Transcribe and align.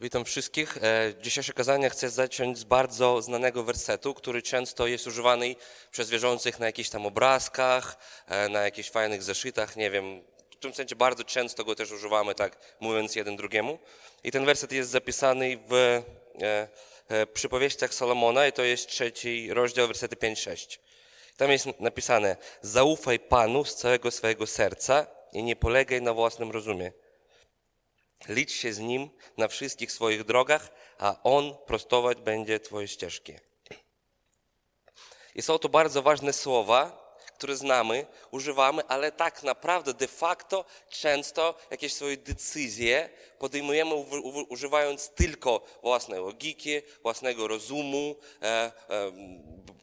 Witam 0.00 0.24
wszystkich. 0.24 0.76
E, 0.76 1.12
Dzisiejsze 1.22 1.52
kazanie 1.52 1.90
chcę 1.90 2.10
zacząć 2.10 2.58
z 2.58 2.64
bardzo 2.64 3.22
znanego 3.22 3.64
wersetu, 3.64 4.14
który 4.14 4.42
często 4.42 4.86
jest 4.86 5.06
używany 5.06 5.56
przez 5.90 6.10
wierzących 6.10 6.58
na 6.58 6.66
jakichś 6.66 6.90
tam 6.90 7.06
obrazkach, 7.06 7.96
e, 8.26 8.48
na 8.48 8.62
jakichś 8.62 8.90
fajnych 8.90 9.22
zeszytach, 9.22 9.76
nie 9.76 9.90
wiem. 9.90 10.22
W 10.50 10.56
tym 10.56 10.74
sensie 10.74 10.96
bardzo 10.96 11.24
często 11.24 11.64
go 11.64 11.74
też 11.74 11.92
używamy, 11.92 12.34
tak 12.34 12.58
mówiąc 12.80 13.16
jeden 13.16 13.36
drugiemu. 13.36 13.78
I 14.24 14.30
ten 14.30 14.44
werset 14.44 14.72
jest 14.72 14.90
zapisany 14.90 15.58
w 15.68 16.02
e, 17.08 17.26
przypowieściach 17.26 17.94
Salomona 17.94 18.46
i 18.46 18.52
to 18.52 18.62
jest 18.62 18.88
trzeci 18.88 19.54
rozdział, 19.54 19.86
wersety 19.86 20.16
5-6. 20.16 20.78
Tam 21.36 21.50
jest 21.50 21.66
napisane, 21.80 22.36
zaufaj 22.62 23.18
Panu 23.18 23.64
z 23.64 23.74
całego 23.74 24.10
swojego 24.10 24.46
serca 24.46 25.06
i 25.32 25.42
nie 25.42 25.56
polegaj 25.56 26.02
na 26.02 26.14
własnym 26.14 26.50
rozumie. 26.50 26.92
Licz 28.28 28.52
się 28.52 28.72
z 28.72 28.78
Nim 28.78 29.10
na 29.36 29.48
wszystkich 29.48 29.92
swoich 29.92 30.24
drogach, 30.24 30.70
a 30.98 31.22
On 31.22 31.56
prostować 31.66 32.20
będzie 32.20 32.60
Twoje 32.60 32.88
ścieżki. 32.88 33.34
I 35.34 35.42
są 35.42 35.58
to 35.58 35.68
bardzo 35.68 36.02
ważne 36.02 36.32
słowa, 36.32 37.08
które 37.38 37.56
znamy, 37.56 38.06
używamy, 38.30 38.82
ale 38.88 39.12
tak 39.12 39.42
naprawdę 39.42 39.94
de 39.94 40.08
facto 40.08 40.64
często 40.90 41.54
jakieś 41.70 41.94
swoje 41.94 42.16
decyzje 42.16 43.10
podejmujemy 43.38 43.94
używając 44.48 45.08
tylko 45.08 45.64
własnej 45.82 46.20
logiki, 46.20 46.70
własnego 47.02 47.48
rozumu, 47.48 48.16
e, 48.42 48.72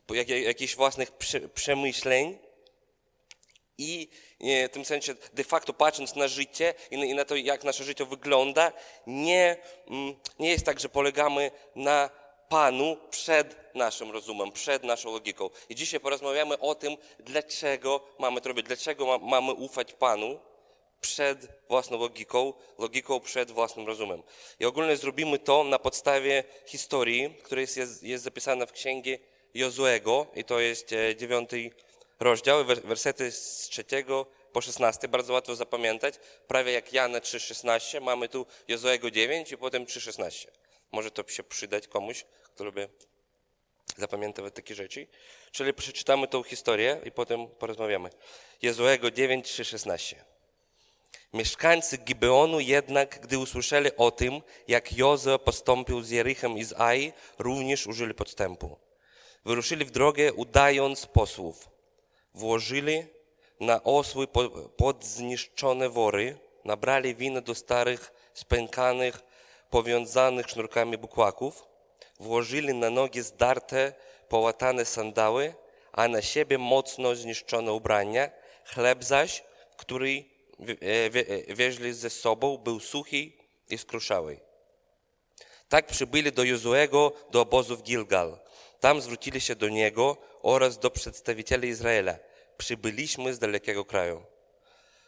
e, 0.09 0.39
jakichś 0.41 0.75
własnych 0.75 1.11
przemyśleń. 1.53 2.37
I 3.77 4.09
w 4.39 4.69
tym 4.71 4.85
sensie 4.85 5.15
de 5.33 5.43
facto 5.43 5.73
patrząc 5.73 6.15
na 6.15 6.27
życie 6.27 6.73
i 6.91 7.13
na 7.13 7.25
to, 7.25 7.35
jak 7.35 7.63
nasze 7.63 7.83
życie 7.83 8.05
wygląda, 8.05 8.71
nie, 9.07 9.57
mm, 9.87 10.15
nie 10.39 10.49
jest 10.49 10.65
tak, 10.65 10.79
że 10.79 10.89
polegamy 10.89 11.51
na 11.75 12.09
Panu 12.49 12.97
przed 13.09 13.75
naszym 13.75 14.11
rozumem, 14.11 14.51
przed 14.51 14.83
naszą 14.83 15.11
logiką. 15.11 15.49
I 15.69 15.75
dzisiaj 15.75 15.99
porozmawiamy 15.99 16.59
o 16.59 16.75
tym, 16.75 16.97
dlaczego 17.19 18.01
mamy 18.19 18.41
to 18.41 18.49
robić, 18.49 18.65
dlaczego 18.65 19.19
mamy 19.19 19.53
ufać 19.53 19.93
Panu 19.93 20.39
przed 21.01 21.47
własną 21.69 21.99
logiką, 21.99 22.53
logiką 22.77 23.19
przed 23.19 23.51
własnym 23.51 23.87
rozumem. 23.87 24.23
I 24.59 24.65
ogólnie 24.65 24.97
zrobimy 24.97 25.39
to 25.39 25.63
na 25.63 25.79
podstawie 25.79 26.43
historii, 26.65 27.35
która 27.43 27.61
jest, 27.61 28.03
jest 28.03 28.23
zapisana 28.23 28.65
w 28.65 28.71
księgi 28.71 29.17
Jozuego 29.53 30.27
i 30.35 30.43
to 30.43 30.59
jest 30.59 30.93
e, 30.93 31.15
dziewiąty 31.15 31.71
rozdział, 32.19 32.65
wersety 32.65 33.31
z 33.31 33.57
trzeciego 33.57 34.25
po 34.53 34.61
16, 34.61 35.07
bardzo 35.07 35.33
łatwo 35.33 35.55
zapamiętać, 35.55 36.15
prawie 36.47 36.71
jak 36.71 36.93
Jana 36.93 37.19
3,16, 37.19 38.01
mamy 38.01 38.29
tu 38.29 38.45
Jozoego 38.67 39.11
9 39.11 39.51
i 39.51 39.57
potem 39.57 39.85
3,16. 39.85 40.47
Może 40.91 41.11
to 41.11 41.27
się 41.27 41.43
przydać 41.43 41.87
komuś, 41.87 42.25
kto 42.43 42.63
lubi 42.63 42.81
zapamiętywać 43.97 44.53
takie 44.55 44.75
rzeczy. 44.75 45.07
Czyli 45.51 45.73
przeczytamy 45.73 46.27
tą 46.27 46.43
historię 46.43 47.01
i 47.05 47.11
potem 47.11 47.47
porozmawiamy. 47.47 48.09
Jozoego 48.61 49.11
9, 49.11 49.45
3,16. 49.47 50.15
Mieszkańcy 51.33 51.97
Gibeonu 51.97 52.59
jednak, 52.59 53.19
gdy 53.19 53.37
usłyszeli 53.37 53.89
o 53.97 54.11
tym, 54.11 54.41
jak 54.67 54.97
Jozue 54.97 55.39
postąpił 55.39 56.01
z 56.01 56.09
Jerichem 56.09 56.57
i 56.57 56.63
z 56.63 56.73
Ai, 56.73 57.13
również 57.39 57.87
użyli 57.87 58.13
podstępu. 58.13 58.79
Wyruszyli 59.45 59.85
w 59.85 59.91
drogę, 59.91 60.33
udając 60.33 61.05
posłów 61.05 61.74
włożyli 62.35 63.05
na 63.59 63.83
osły 63.83 64.27
podzniszczone 64.77 65.89
wory, 65.89 66.37
nabrali 66.65 67.15
winy 67.15 67.41
do 67.41 67.55
starych, 67.55 68.13
spękanych, 68.33 69.19
powiązanych 69.69 70.49
sznurkami 70.49 70.97
bukłaków, 70.97 71.65
włożyli 72.19 72.73
na 72.73 72.89
nogi 72.89 73.21
zdarte, 73.21 73.93
połatane 74.29 74.85
sandały, 74.85 75.53
a 75.91 76.07
na 76.07 76.21
siebie 76.21 76.57
mocno 76.57 77.15
zniszczone 77.15 77.73
ubrania. 77.73 78.29
Chleb 78.65 79.03
zaś, 79.03 79.43
który 79.77 80.23
wieźli 81.47 81.93
ze 81.93 82.09
sobą, 82.09 82.57
był 82.57 82.79
suchy 82.79 83.31
i 83.69 83.77
skruszały. 83.77 84.39
Tak 85.69 85.87
przybyli 85.87 86.31
do 86.31 86.43
Jozuego, 86.43 87.11
do 87.31 87.41
obozu 87.41 87.77
w 87.77 87.83
Gilgal. 87.83 88.39
Tam 88.79 89.01
zwrócili 89.01 89.41
się 89.41 89.55
do 89.55 89.69
niego 89.69 90.17
oraz 90.45 90.79
do 90.79 90.91
przedstawicieli 90.91 91.67
Izraela. 91.67 92.15
Przybyliśmy 92.57 93.33
z 93.33 93.39
dalekiego 93.39 93.85
kraju. 93.85 94.23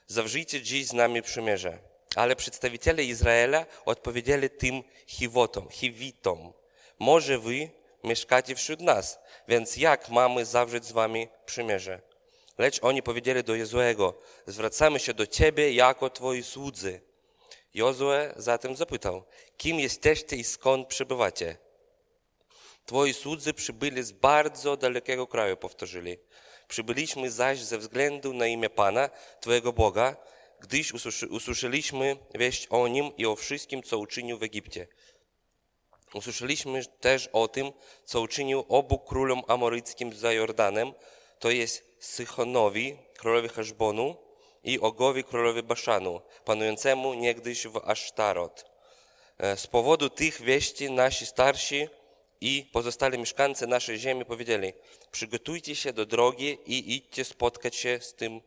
Zawrzyjcie 0.07 0.61
dziś 0.61 0.87
z 0.87 0.93
nami 0.93 1.21
przymierze. 1.21 1.79
Ale 2.15 2.35
przedstawiciele 2.35 3.03
Izraela 3.03 3.65
odpowiedzieli 3.85 4.49
tym 4.49 4.83
Chiwotom, 5.07 5.69
Chiwitom. 5.69 6.53
Może 6.99 7.39
wy 7.39 7.69
mieszkacie 8.03 8.55
wśród 8.55 8.81
nas, 8.81 9.19
więc 9.47 9.77
jak 9.77 10.09
mamy 10.09 10.45
zawrzeć 10.45 10.85
z 10.85 10.91
wami 10.91 11.27
przymierze? 11.45 12.01
Lecz 12.57 12.79
oni 12.83 13.03
powiedzieli 13.03 13.43
do 13.43 13.55
Jozuego, 13.55 14.13
zwracamy 14.47 14.99
się 14.99 15.13
do 15.13 15.27
ciebie 15.27 15.71
jako 15.71 16.09
twoi 16.09 16.43
słudzy. 16.43 17.01
Jozue 17.73 18.33
zatem 18.35 18.75
zapytał, 18.75 19.23
kim 19.57 19.79
jesteście 19.79 20.35
i 20.35 20.43
skąd 20.43 20.87
przybywacie? 20.87 21.66
Twoi 22.87 23.13
słudzy 23.13 23.53
przybyli 23.53 24.03
z 24.03 24.11
bardzo 24.11 24.77
dalekiego 24.77 25.27
kraju, 25.27 25.57
powtórzyli. 25.57 26.17
Przybyliśmy 26.67 27.31
zaś 27.31 27.59
ze 27.59 27.77
względu 27.77 28.33
na 28.33 28.47
imię 28.47 28.69
Pana, 28.69 29.09
Twojego 29.39 29.73
Boga, 29.73 30.15
gdyż 30.59 30.93
usłyszeliśmy 31.29 32.17
wieść 32.35 32.67
o 32.69 32.87
Nim 32.87 33.17
i 33.17 33.25
o 33.25 33.35
wszystkim, 33.35 33.83
co 33.83 33.97
uczynił 33.97 34.37
w 34.37 34.43
Egipcie. 34.43 34.87
Usłyszeliśmy 36.13 36.85
też 36.85 37.29
o 37.33 37.47
tym, 37.47 37.71
co 38.05 38.21
uczynił 38.21 38.65
obu 38.69 38.99
królom 38.99 39.41
amoryckim 39.47 40.13
za 40.13 40.33
Jordanem, 40.33 40.93
to 41.39 41.49
jest 41.49 41.95
Sychonowi, 41.99 42.97
królowi 43.17 43.49
Heszbonu 43.49 44.15
i 44.63 44.79
Ogowi, 44.79 45.23
królowi 45.23 45.63
Baszanu, 45.63 46.21
panującemu 46.45 47.13
niegdyś 47.13 47.67
w 47.67 47.77
Asztarot. 47.77 48.65
E, 49.37 49.57
z 49.57 49.67
powodu 49.67 50.09
tych 50.09 50.41
wieści 50.41 50.91
nasi 50.91 51.25
starsi 51.25 51.87
i 52.41 52.69
pozostali 52.71 53.17
mieszkańcy 53.17 53.67
naszej 53.67 53.99
ziemi 53.99 54.25
powiedzieli, 54.25 54.73
przygotujcie 55.11 55.75
się 55.75 55.93
do 55.93 56.05
drogi 56.05 56.57
i 56.65 56.95
idźcie 56.95 57.25
spotkać 57.25 57.75
się 57.75 57.99
z, 58.01 58.13
tym, 58.13 58.41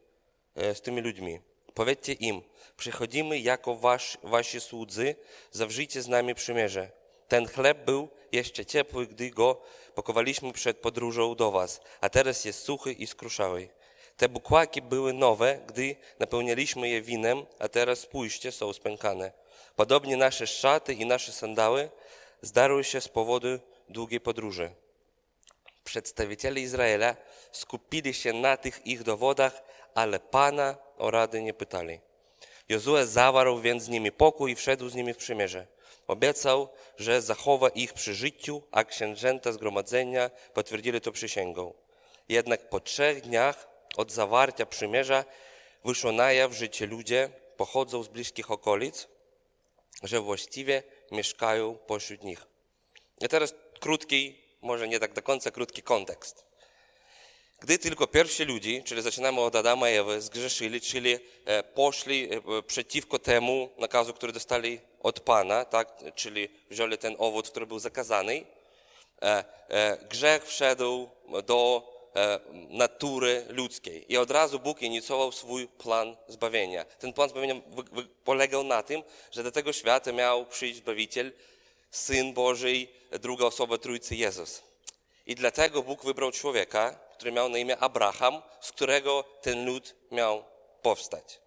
e, 0.55 0.75
z 0.75 0.81
tymi 0.81 1.01
ludźmi. 1.01 1.41
Powiedzcie 1.75 2.13
im, 2.13 2.43
przychodzimy 2.77 3.39
jako 3.39 3.77
wasz, 3.77 4.19
wasi 4.23 4.61
słudzy, 4.61 5.15
zawrzyjcie 5.51 6.03
z 6.03 6.09
nami 6.09 6.35
przymierze. 6.35 6.91
Ten 7.29 7.49
chleb 7.49 7.85
był 7.85 8.09
jeszcze 8.33 8.67
ciepły, 8.67 9.07
gdy 9.07 9.31
go 9.31 9.63
pokowaliśmy 9.95 10.53
przed 10.53 10.77
podróżą 10.79 11.35
do 11.35 11.51
was, 11.51 11.81
a 12.01 12.09
teraz 12.09 12.45
jest 12.45 12.63
suchy 12.63 12.93
i 12.93 13.07
skruszały. 13.07 13.69
Te 14.17 14.29
bukłaki 14.29 14.83
były 14.83 15.13
nowe, 15.13 15.61
gdy 15.67 15.97
napełnialiśmy 16.19 16.89
je 16.89 17.03
winem, 17.03 17.47
a 17.59 17.69
teraz 17.69 17.99
spójrzcie, 17.99 18.53
są 18.53 18.73
spękane. 18.73 19.33
Podobnie 19.77 20.17
nasze 20.17 20.47
szaty 20.47 20.95
i 20.95 21.07
nasze 21.07 21.33
sandały 21.33 21.91
zdarły 22.43 22.85
się 22.85 23.01
z 23.01 23.09
powodu 23.09 23.49
długiej 23.91 24.21
podróży. 24.21 24.71
Przedstawiciele 25.85 26.61
Izraela 26.61 27.17
skupili 27.53 28.15
się 28.15 28.33
na 28.33 28.57
tych 28.57 28.87
ich 28.87 29.03
dowodach, 29.03 29.63
ale 29.95 30.21
Pana 30.21 30.77
o 30.99 31.11
rady 31.11 31.43
nie 31.43 31.55
pytali. 31.55 32.01
Jozue 32.69 33.07
zawarł 33.07 33.61
więc 33.61 33.83
z 33.83 33.89
nimi 33.89 34.13
pokój 34.13 34.53
i 34.53 34.55
wszedł 34.55 34.89
z 34.89 34.95
nimi 34.95 35.15
w 35.15 35.17
przymierze. 35.17 35.67
Obiecał, 36.07 36.69
że 36.99 37.23
zachowa 37.23 37.69
ich 37.69 37.93
przy 37.93 38.15
życiu, 38.15 38.63
a 38.71 38.85
księżęta 38.85 39.53
zgromadzenia 39.53 40.31
potwierdzili 40.55 41.01
to 41.01 41.13
przysięgą. 41.13 41.75
Jednak 42.29 42.69
po 42.69 42.81
trzech 42.81 43.21
dniach 43.21 43.69
od 43.97 44.13
zawarcia 44.13 44.67
przymierza 44.67 45.25
wyszło 45.85 46.13
na 46.13 46.33
jaw, 46.33 46.53
że 46.53 46.69
ci 46.69 46.85
ludzie 46.85 47.29
pochodzą 47.57 48.03
z 48.03 48.09
bliskich 48.09 48.51
okolic, 48.51 49.09
że 50.03 50.21
właściwie 50.21 50.83
mieszkają 51.11 51.75
pośród 51.75 52.25
nich. 52.25 52.47
I 53.21 53.29
teraz 53.29 53.55
krótki, 53.81 54.39
może 54.63 54.89
nie 54.89 55.01
tak 55.01 55.13
do 55.13 55.23
końca 55.23 55.51
krótki 55.51 55.83
kontekst. 55.83 56.51
Gdy 57.61 57.79
tylko 57.79 58.07
pierwsi 58.07 58.45
ludzie, 58.45 58.83
czyli 58.83 59.03
zaczynamy 59.03 59.41
od 59.41 59.57
Adama 59.57 59.91
i 59.91 59.95
Ewy, 59.95 60.21
zgrzeszyli, 60.21 60.81
czyli 60.81 61.19
e, 61.45 61.63
poszli 61.63 62.29
e, 62.35 62.63
przeciwko 62.63 63.19
temu 63.19 63.71
nakazu, 63.79 64.15
który 64.15 64.33
dostali 64.33 64.81
od 65.03 65.21
Pana, 65.21 65.65
tak? 65.65 65.89
czyli 66.15 66.49
wzięli 66.71 66.99
ten 66.99 67.17
owoc, 67.19 67.51
który 67.51 67.67
był 67.67 67.79
zakazany, 67.79 68.45
e, 69.23 69.45
grzech 70.09 70.47
wszedł 70.47 71.09
do 71.47 71.91
natury 72.71 73.45
ludzkiej 73.49 74.13
i 74.13 74.17
od 74.17 74.31
razu 74.31 74.61
Bóg 74.61 74.83
inicjował 74.83 75.33
swój 75.33 75.69
plan 75.69 76.17
zbawienia. 76.29 76.85
Ten 76.85 77.13
plan 77.13 77.29
zbawienia 77.29 77.55
polegał 78.25 78.65
na 78.65 78.83
tym, 78.83 79.03
że 79.31 79.43
do 79.43 79.53
tego 79.53 79.73
świata 79.73 80.13
miał 80.13 80.47
przyjść 80.47 80.79
Zbawiciel, 80.79 81.33
Syn 81.91 82.33
Boży, 82.33 82.87
druga 83.21 83.47
osoba 83.47 83.79
Trójcy 83.79 84.17
Jezus. 84.17 84.63
I 85.27 85.35
dlatego 85.35 85.83
Bóg 85.83 86.05
wybrał 86.05 86.33
człowieka, 86.33 86.99
który 87.15 87.33
miał 87.33 87.49
na 87.49 87.59
imię 87.59 87.79
Abraham, 87.79 88.43
z 88.61 88.73
którego 88.73 89.25
ten 89.43 89.67
lud 89.67 89.95
miał 90.11 90.45
powstać. 90.83 91.41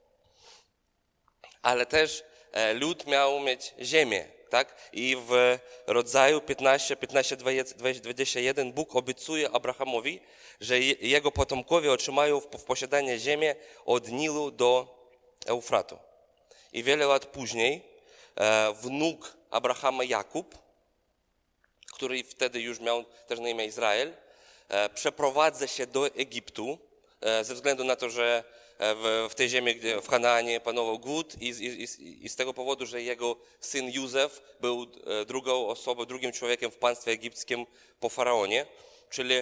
Ale 1.62 1.86
też 1.86 2.24
e, 2.51 2.74
lud 2.74 3.07
miał 3.07 3.40
mieć 3.40 3.74
ziemię, 3.81 4.25
tak? 4.50 4.90
I 4.94 5.18
w 5.28 5.60
rodzaju 5.88 6.42
15, 6.42 6.96
15, 6.96 7.38
21 8.01 8.74
Bóg 8.74 8.96
obiecuje 8.96 9.50
Abrahamowi, 9.51 10.19
że 10.62 10.80
jego 10.80 11.31
potomkowie 11.31 11.92
otrzymają 11.92 12.39
w 12.39 12.48
posiadanie 12.48 13.19
ziemię 13.19 13.56
od 13.86 14.07
Nilu 14.07 14.51
do 14.51 14.98
Eufratu. 15.46 15.98
I 16.74 16.84
wiele 16.84 17.06
lat 17.06 17.25
później 17.25 17.81
e, 18.36 18.74
wnuk 18.74 19.38
Abrahama 19.54 20.04
Jakub, 20.04 20.58
który 21.94 22.24
wtedy 22.24 22.62
już 22.62 22.80
miał 22.80 23.06
też 23.28 23.40
na 23.40 23.50
imię 23.50 23.66
Izrael, 23.66 24.14
e, 24.70 24.90
przeprowadza 24.90 25.68
się 25.68 25.88
do 25.88 26.08
Egiptu 26.08 26.78
e, 27.22 27.44
ze 27.44 27.56
względu 27.56 27.84
na 27.84 27.96
to, 27.96 28.10
że 28.10 28.44
w, 28.80 29.28
w 29.32 29.36
tej 29.36 29.50
ziemi, 29.50 29.76
w 30.02 30.08
Kanaanie 30.08 30.60
panował 30.60 31.00
głód 31.00 31.42
i, 31.42 31.48
i, 31.48 32.26
i, 32.26 32.30
z 32.30 32.36
tego 32.36 32.54
powodu, 32.54 32.86
że 32.86 33.02
jego 33.02 33.36
syn 33.60 33.92
Józef 33.92 34.42
był 34.60 34.86
drugą 35.28 35.68
osobą, 35.68 36.06
drugim 36.06 36.32
człowiekiem 36.32 36.72
w 36.72 36.78
państwie 36.78 37.12
egipskim 37.12 37.66
po 38.00 38.10
faraonie, 38.10 38.66
czyli 39.10 39.36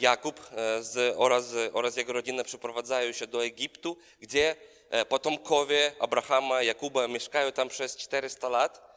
Jakub 0.00 0.40
z, 0.80 1.14
oraz, 1.16 1.44
oraz 1.72 1.96
jego 1.96 2.12
rodzina 2.12 2.44
przeprowadzają 2.44 3.12
się 3.12 3.26
do 3.26 3.44
Egiptu, 3.44 3.96
gdzie 4.20 4.56
E, 4.90 5.04
potomkowie 5.04 5.92
Abrahama, 5.98 6.62
Jakuba 6.62 7.08
mieszkają 7.08 7.52
tam 7.52 7.68
przez 7.68 7.96
400 7.96 8.48
lat 8.48 8.87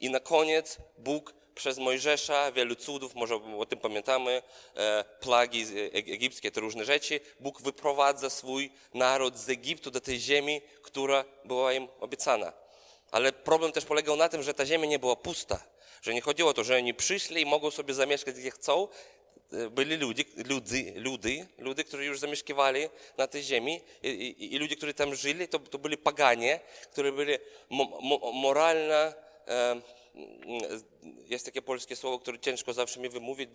i 0.00 0.10
na 0.10 0.20
koniec 0.20 0.78
Bóg 0.98 1.34
przez 1.54 1.78
Mojżesza, 1.78 2.52
wielu 2.52 2.76
cudów, 2.76 3.14
może 3.14 3.34
o 3.58 3.66
tym 3.66 3.78
pamiętamy, 3.78 4.42
e, 4.76 5.04
plagi 5.20 5.62
e, 5.62 5.92
egipskie, 5.92 6.50
te 6.50 6.60
różne 6.60 6.84
rzeczy, 6.84 7.20
Bóg 7.40 7.62
wyprowadza 7.62 8.30
swój 8.30 8.70
naród 8.94 9.36
z 9.36 9.48
Egiptu 9.48 9.90
do 9.90 10.00
tej 10.00 10.20
ziemi, 10.20 10.60
która 10.82 11.24
była 11.44 11.72
im 11.72 11.88
obiecana. 12.00 12.52
Ale 13.10 13.32
problem 13.32 13.72
też 13.72 13.84
polegał 13.84 14.16
na 14.16 14.28
tym, 14.28 14.42
że 14.42 14.54
ta 14.54 14.66
ziemia 14.66 14.86
nie 14.86 14.98
była 14.98 15.16
pusta. 15.16 15.64
Że 16.02 16.14
nie 16.14 16.20
chodziło 16.20 16.50
o 16.50 16.54
to, 16.54 16.64
że 16.64 16.76
oni 16.76 16.94
przyszli 16.94 17.42
i 17.42 17.46
mogą 17.46 17.70
sobie 17.70 17.94
zamieszkać 17.94 18.34
gdzie 18.34 18.50
chcą, 18.50 18.88
byli 19.70 19.96
ludzie, 19.96 20.24
ludy, 20.48 20.92
ludy, 20.96 21.46
ludy, 21.58 21.84
którzy 21.84 22.04
już 22.04 22.18
zamieszkiwali 22.18 22.88
na 23.16 23.26
tej 23.26 23.42
ziemi 23.42 23.80
i, 24.02 24.08
i, 24.08 24.54
i 24.54 24.58
ludzie, 24.58 24.76
którzy 24.76 24.94
tam 24.94 25.14
żyli, 25.14 25.48
to, 25.48 25.58
to 25.58 25.78
byli 25.78 25.96
paganie, 25.96 26.60
którzy 26.92 27.12
byli 27.12 27.38
mo, 27.70 27.84
mo, 28.02 28.32
moralna, 28.32 28.94
e, 28.94 29.27
jest 31.24 31.44
takie 31.44 31.62
polskie 31.62 31.96
słowo, 31.96 32.18
które 32.18 32.38
ciężko 32.38 32.72
zawsze 32.72 33.00
mi 33.00 33.08
wymówić, 33.08 33.50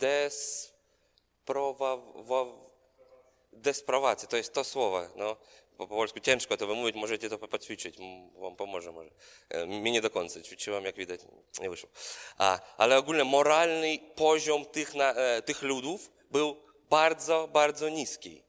desprowa, 3.54 4.16
to 4.16 4.38
jest 4.38 4.54
to 4.54 4.63
słowo, 4.63 5.01
no 5.16 5.38
po 5.78 5.88
polsku 5.88 6.19
ciężko 6.19 6.57
to 6.57 6.68
wymówić, 6.68 6.95
możecie 6.95 7.30
to 7.30 7.38
poćwiczyć, 7.38 7.95
wam 8.36 8.56
pomoże 8.56 8.92
może. 8.92 9.10
E, 9.50 9.68
mi 9.68 9.92
nie 9.92 10.01
do 10.01 10.10
końca, 10.10 10.42
ćwiczyłam 10.42 10.86
jak 10.86 10.95
widać, 10.95 11.19
nie 11.62 11.69
wyszło. 11.69 11.90
A, 12.38 12.60
ale 12.78 12.98
ogólnie 12.98 13.24
moralny 13.24 14.00
poziom 14.16 14.66
tych, 14.66 14.96
na, 14.96 15.13
e, 15.13 15.42
tych 15.42 15.62
ludów 15.62 16.12
był 16.31 16.56
bardzo, 16.89 17.50
bardzo 17.54 17.89
niski. 17.89 18.44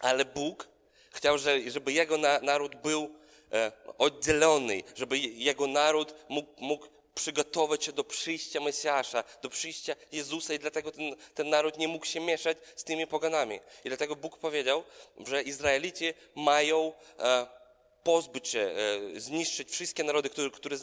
Ale 0.00 0.24
Bóg 0.24 0.68
chciał, 1.10 1.38
żeby 1.66 1.92
jego 1.92 2.18
naród 2.42 2.76
był 2.76 3.17
oddzielony, 3.98 4.82
żeby 4.96 5.18
jego 5.18 5.66
naród 5.66 6.14
mógł, 6.28 6.64
mógł 6.64 6.86
przygotować 7.18 7.84
się 7.84 7.92
do 7.92 8.04
przyjścia 8.04 8.60
Mesjasza, 8.60 9.24
do 9.42 9.48
przyjścia 9.48 9.94
Jezusa 10.12 10.54
i 10.54 10.58
dlatego 10.58 10.90
ten, 10.90 11.16
ten 11.34 11.48
naród 11.48 11.78
nie 11.78 11.88
mógł 11.88 12.06
się 12.06 12.20
mieszać 12.20 12.58
z 12.76 12.84
tymi 12.84 13.06
poganami. 13.06 13.60
I 13.84 13.88
dlatego 13.88 14.16
Bóg 14.16 14.38
powiedział, 14.38 14.84
że 15.26 15.42
Izraelici 15.42 16.14
mają 16.34 16.92
e, 17.18 17.46
pozbyć 18.02 18.48
się, 18.48 18.60
e, 18.60 19.20
zniszczyć 19.20 19.70
wszystkie 19.70 20.04
narody, 20.04 20.30
które, 20.30 20.50
które 20.50 20.76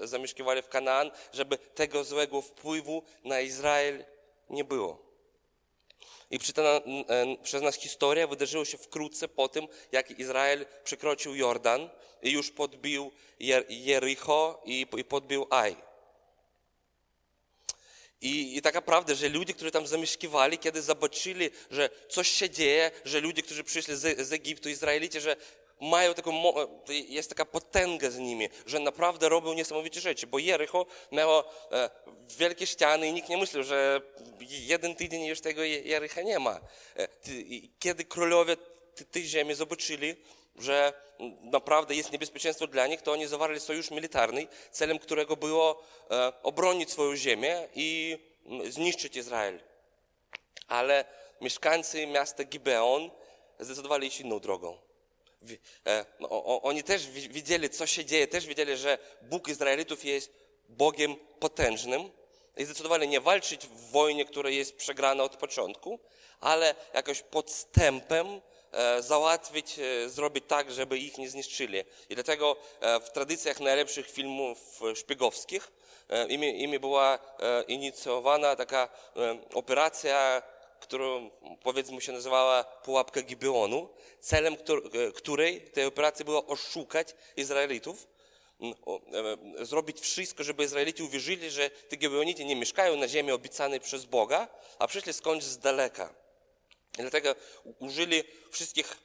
zamieszkiwali 0.00 0.62
w 0.62 0.68
Kanaan, 0.68 1.10
żeby 1.32 1.58
tego 1.58 2.04
złego 2.04 2.42
wpływu 2.42 3.02
na 3.24 3.40
Izrael 3.40 4.04
nie 4.50 4.64
było. 4.64 5.05
I 6.30 6.38
przeczytana 6.38 6.68
e, 6.68 7.36
przez 7.42 7.62
nas 7.62 7.76
historia 7.76 8.26
wydarzyła 8.26 8.64
się 8.64 8.78
wkrótce 8.78 9.28
po 9.28 9.48
tym, 9.48 9.68
jak 9.92 10.10
Izrael 10.10 10.66
przekroczył 10.84 11.34
Jordan 11.34 11.90
i 12.22 12.30
już 12.30 12.50
podbił 12.50 13.12
Jericho 13.68 14.62
i, 14.64 14.86
i 14.96 15.04
podbił 15.04 15.46
Aj. 15.50 15.76
I, 18.20 18.56
I 18.56 18.62
taka 18.62 18.82
prawda, 18.82 19.14
że 19.14 19.28
ludzie, 19.28 19.54
którzy 19.54 19.70
tam 19.70 19.86
zamieszkiwali, 19.86 20.58
kiedy 20.58 20.82
zobaczyli, 20.82 21.50
że 21.70 21.90
coś 22.08 22.28
się 22.28 22.50
dzieje, 22.50 22.90
że 23.04 23.20
ludzie, 23.20 23.42
którzy 23.42 23.64
przyszli 23.64 23.96
z, 23.96 24.20
z 24.28 24.32
Egiptu, 24.32 24.68
Izraelici, 24.68 25.20
że 25.20 25.36
mają 25.80 26.14
taką, 26.14 26.32
jest 26.88 27.28
taka 27.28 27.44
potęga 27.44 28.10
z 28.10 28.18
nimi, 28.18 28.48
że 28.66 28.80
naprawdę 28.80 29.28
robią 29.28 29.52
niesamowite 29.52 30.00
rzeczy, 30.00 30.26
bo 30.26 30.38
Jericho 30.38 30.86
miało 31.12 31.44
e, 31.72 31.90
wielkie 32.38 32.66
ściany 32.66 33.08
i 33.08 33.12
nikt 33.12 33.28
nie 33.28 33.36
myślał, 33.36 33.62
że 33.62 34.00
jeden 34.40 34.94
tydzień 34.94 35.24
już 35.24 35.40
tego 35.40 35.62
Jericha 35.62 36.22
nie 36.22 36.38
ma. 36.38 36.60
E, 36.96 37.08
kiedy 37.78 38.04
królowie 38.04 38.56
tej 39.10 39.24
ziemi 39.24 39.54
zobaczyli, 39.54 40.16
że 40.58 40.92
naprawdę 41.42 41.94
jest 41.94 42.12
niebezpieczeństwo 42.12 42.66
dla 42.66 42.86
nich, 42.86 43.02
to 43.02 43.12
oni 43.12 43.26
zawarli 43.26 43.60
sojusz 43.60 43.90
militarny, 43.90 44.46
celem 44.70 44.98
którego 44.98 45.36
było 45.36 45.82
e, 46.10 46.32
obronić 46.42 46.90
swoją 46.90 47.16
ziemię 47.16 47.68
i 47.74 48.18
zniszczyć 48.68 49.16
Izrael. 49.16 49.60
Ale 50.68 51.04
mieszkańcy 51.40 52.06
miasta 52.06 52.44
Gibeon 52.44 53.10
zdecydowali 53.58 54.06
iść 54.08 54.20
inną 54.20 54.40
drogą. 54.40 54.85
E, 55.86 56.04
no, 56.20 56.62
oni 56.62 56.82
też 56.82 57.06
widzieli, 57.06 57.70
co 57.70 57.86
się 57.86 58.04
dzieje, 58.04 58.26
też 58.26 58.46
widzieli, 58.46 58.76
że 58.76 58.98
Bóg 59.22 59.48
Izraelitów 59.48 60.04
jest 60.04 60.32
Bogiem 60.68 61.16
potężnym 61.38 62.10
i 62.56 62.64
zdecydowali 62.64 63.08
nie 63.08 63.20
walczyć 63.20 63.66
w 63.66 63.90
wojnie, 63.90 64.24
która 64.24 64.50
jest 64.50 64.76
przegrana 64.76 65.24
od 65.24 65.36
początku, 65.36 65.98
ale 66.40 66.74
jakoś 66.94 67.22
podstępem 67.22 68.40
e, 68.72 69.02
załatwić, 69.02 69.78
e, 69.78 70.08
zrobić 70.10 70.44
tak, 70.48 70.72
żeby 70.72 70.98
ich 70.98 71.18
nie 71.18 71.30
zniszczyli. 71.30 71.78
I 72.08 72.14
dlatego 72.14 72.56
w 73.02 73.10
tradycjach 73.10 73.60
najlepszych 73.60 74.10
filmów 74.10 74.80
szpiegowskich 74.94 75.72
imi, 76.28 76.62
imi 76.62 76.78
była 76.78 77.18
inicjowana 77.68 78.56
taka 78.56 78.88
operacja 79.54 80.42
którą 80.86 81.30
powiedzmy 81.62 82.00
się 82.00 82.12
nazywała 82.12 82.64
pułapka 82.64 83.22
Gibeonu, 83.22 83.88
celem 84.20 84.56
której 85.14 85.60
tej 85.60 85.84
operacji 85.84 86.24
było 86.24 86.46
oszukać 86.46 87.14
Izraelitów, 87.36 88.08
e, 89.60 89.64
zrobić 89.64 90.00
wszystko, 90.00 90.44
żeby 90.44 90.64
Izraelici 90.64 91.02
uwierzyli, 91.02 91.50
że 91.50 91.70
te 91.70 91.96
Gibeonici 91.96 92.44
nie 92.44 92.56
mieszkają 92.56 92.96
na 92.96 93.08
ziemi 93.08 93.32
obiecanej 93.32 93.80
przez 93.80 94.04
Boga, 94.04 94.48
a 94.78 94.86
przyszli 94.86 95.12
skądś 95.12 95.44
z 95.44 95.58
daleka. 95.58 96.14
Dlatego 96.92 97.34
użyli 97.78 98.24
wszystkich 98.50 98.96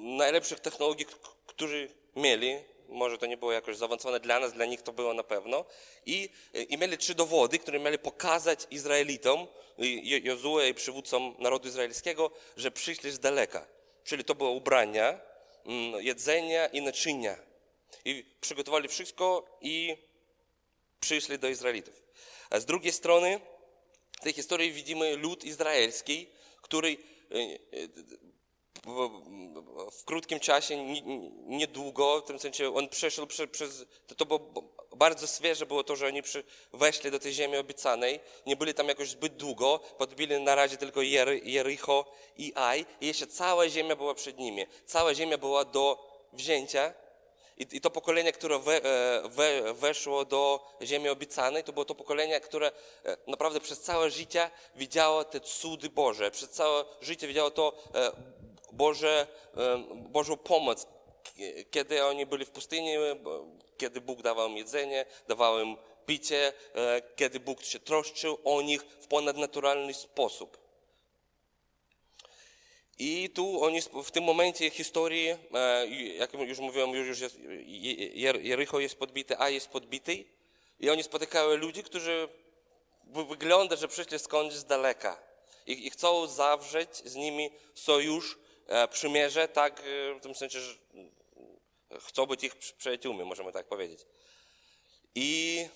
najlepszych 0.00 0.60
technologii, 0.60 1.06
które 1.46 1.88
mieli, 2.16 2.56
może 2.88 3.18
to 3.18 3.26
nie 3.26 3.36
było 3.36 3.52
jakoś 3.52 3.76
zaawansowane 3.76 4.20
dla 4.20 4.40
nas, 4.40 4.52
dla 4.52 4.64
nich 4.64 4.82
to 4.82 4.92
było 4.92 5.14
na 5.14 5.22
pewno. 5.22 5.64
I, 6.06 6.28
i 6.68 6.78
mieli 6.78 6.98
trzy 6.98 7.14
dowody, 7.14 7.58
które 7.58 7.78
mieli 7.78 7.98
pokazać 7.98 8.66
Izraelitom, 8.70 9.46
Jozue 10.22 10.68
i 10.68 10.74
przywódcom 10.74 11.34
narodu 11.38 11.68
izraelskiego, 11.68 12.30
że 12.56 12.70
przyszli 12.70 13.10
z 13.10 13.18
daleka. 13.18 13.66
Czyli 14.04 14.24
to 14.24 14.34
były 14.34 14.50
ubrania, 14.50 15.20
mm, 15.66 16.02
jedzenia 16.02 16.66
i 16.66 16.82
naczynia. 16.82 17.36
I 18.04 18.24
przygotowali 18.40 18.88
wszystko 18.88 19.58
i 19.60 19.96
przyszli 21.00 21.38
do 21.38 21.48
Izraelitów. 21.48 22.02
A 22.50 22.60
z 22.60 22.64
drugiej 22.64 22.92
strony 22.92 23.40
w 24.12 24.20
tej 24.20 24.32
historii 24.32 24.72
widzimy 24.72 25.16
lud 25.16 25.44
izraelski, 25.44 26.26
który 26.62 26.88
e, 26.90 26.98
w 29.92 30.04
krótkim 30.04 30.40
czasie, 30.40 30.76
niedługo, 31.46 32.20
w 32.20 32.24
tym 32.24 32.38
sensie 32.38 32.74
on 32.74 32.88
przeszedł 32.88 33.26
przez, 33.26 33.84
to, 34.06 34.14
to 34.14 34.26
było 34.26 34.52
bardzo 34.96 35.26
świeże 35.26 35.66
było 35.66 35.84
to, 35.84 35.96
że 35.96 36.06
oni 36.06 36.22
przy, 36.22 36.44
weszli 36.72 37.10
do 37.10 37.18
tej 37.18 37.32
ziemi 37.32 37.56
obiecanej, 37.56 38.20
nie 38.46 38.56
byli 38.56 38.74
tam 38.74 38.88
jakoś 38.88 39.10
zbyt 39.10 39.36
długo, 39.36 39.80
podbili 39.98 40.40
na 40.40 40.54
razie 40.54 40.76
tylko 40.76 41.02
Jer, 41.02 41.28
Jericho 41.28 42.12
i 42.36 42.52
Aj 42.54 42.86
i 43.00 43.06
jeszcze 43.06 43.26
cała 43.26 43.68
ziemia 43.68 43.96
była 43.96 44.14
przed 44.14 44.38
nimi. 44.38 44.66
Cała 44.86 45.14
ziemia 45.14 45.38
była 45.38 45.64
do 45.64 46.08
wzięcia 46.32 46.94
i, 47.58 47.66
i 47.72 47.80
to 47.80 47.90
pokolenie, 47.90 48.32
które 48.32 48.58
we, 48.58 48.84
e, 48.84 49.28
we, 49.28 49.74
weszło 49.74 50.24
do 50.24 50.66
ziemi 50.82 51.08
obiecanej, 51.08 51.64
to 51.64 51.72
było 51.72 51.84
to 51.84 51.94
pokolenie, 51.94 52.40
które 52.40 52.72
e, 53.04 53.16
naprawdę 53.26 53.60
przez 53.60 53.80
całe 53.80 54.10
życie 54.10 54.50
widziało 54.76 55.24
te 55.24 55.40
cudy 55.40 55.90
Boże, 55.90 56.30
przez 56.30 56.50
całe 56.50 56.84
życie 57.00 57.28
widziało 57.28 57.50
to 57.50 57.72
e, 57.94 58.12
Boże, 58.78 59.26
Bożą 59.94 60.36
pomoc, 60.36 60.86
kiedy 61.70 62.04
oni 62.04 62.26
byli 62.26 62.44
w 62.44 62.50
pustyni, 62.50 62.94
kiedy 63.76 64.00
Bóg 64.00 64.22
dawał 64.22 64.48
im 64.48 64.56
jedzenie, 64.56 65.04
dawał 65.28 65.60
im 65.60 65.76
picie, 66.06 66.52
e, 66.74 67.02
kiedy 67.16 67.40
Bóg 67.40 67.64
się 67.64 67.78
troszczył 67.78 68.38
o 68.44 68.62
nich 68.62 68.82
w 68.82 69.06
ponadnaturalny 69.06 69.94
sposób. 69.94 70.58
I 72.98 73.30
tu 73.30 73.62
oni 73.64 73.80
w 74.04 74.10
tym 74.10 74.24
momencie 74.24 74.70
historii, 74.70 75.28
e, 75.54 75.86
jak 76.16 76.32
już 76.32 76.58
mówiłem, 76.58 76.90
już 76.90 77.20
jest, 77.20 77.38
Jericho 78.42 78.80
jest 78.80 78.98
podbity, 78.98 79.38
a 79.38 79.48
jest 79.48 79.68
podbity 79.68 80.24
I 80.80 80.90
oni 80.90 81.02
spotykają 81.02 81.56
ludzi, 81.56 81.82
którzy 81.82 82.28
wy- 83.04 83.24
wygląda, 83.24 83.76
że 83.76 83.88
przyszli 83.88 84.18
skądś 84.18 84.54
z 84.54 84.64
daleka. 84.64 85.22
I, 85.66 85.86
I 85.86 85.90
chcą 85.90 86.26
zawrzeć 86.26 86.96
z 86.96 87.14
nimi 87.14 87.50
sojusz, 87.74 88.34
e, 88.34 88.47
przymierze, 88.90 89.48
tak 89.48 89.80
e, 89.80 90.14
w 90.18 90.20
tym 90.22 90.34
sensie, 90.34 90.60
że 90.60 90.72
e, 91.90 92.00
chcą 92.00 92.26
być 92.26 92.44
ich 92.44 92.56
przy- 92.56 92.74
przyjaciółmi, 92.74 93.24
możemy 93.24 93.52
tak 93.52 93.66
powiedzieć. 93.68 94.06
I 95.14 95.66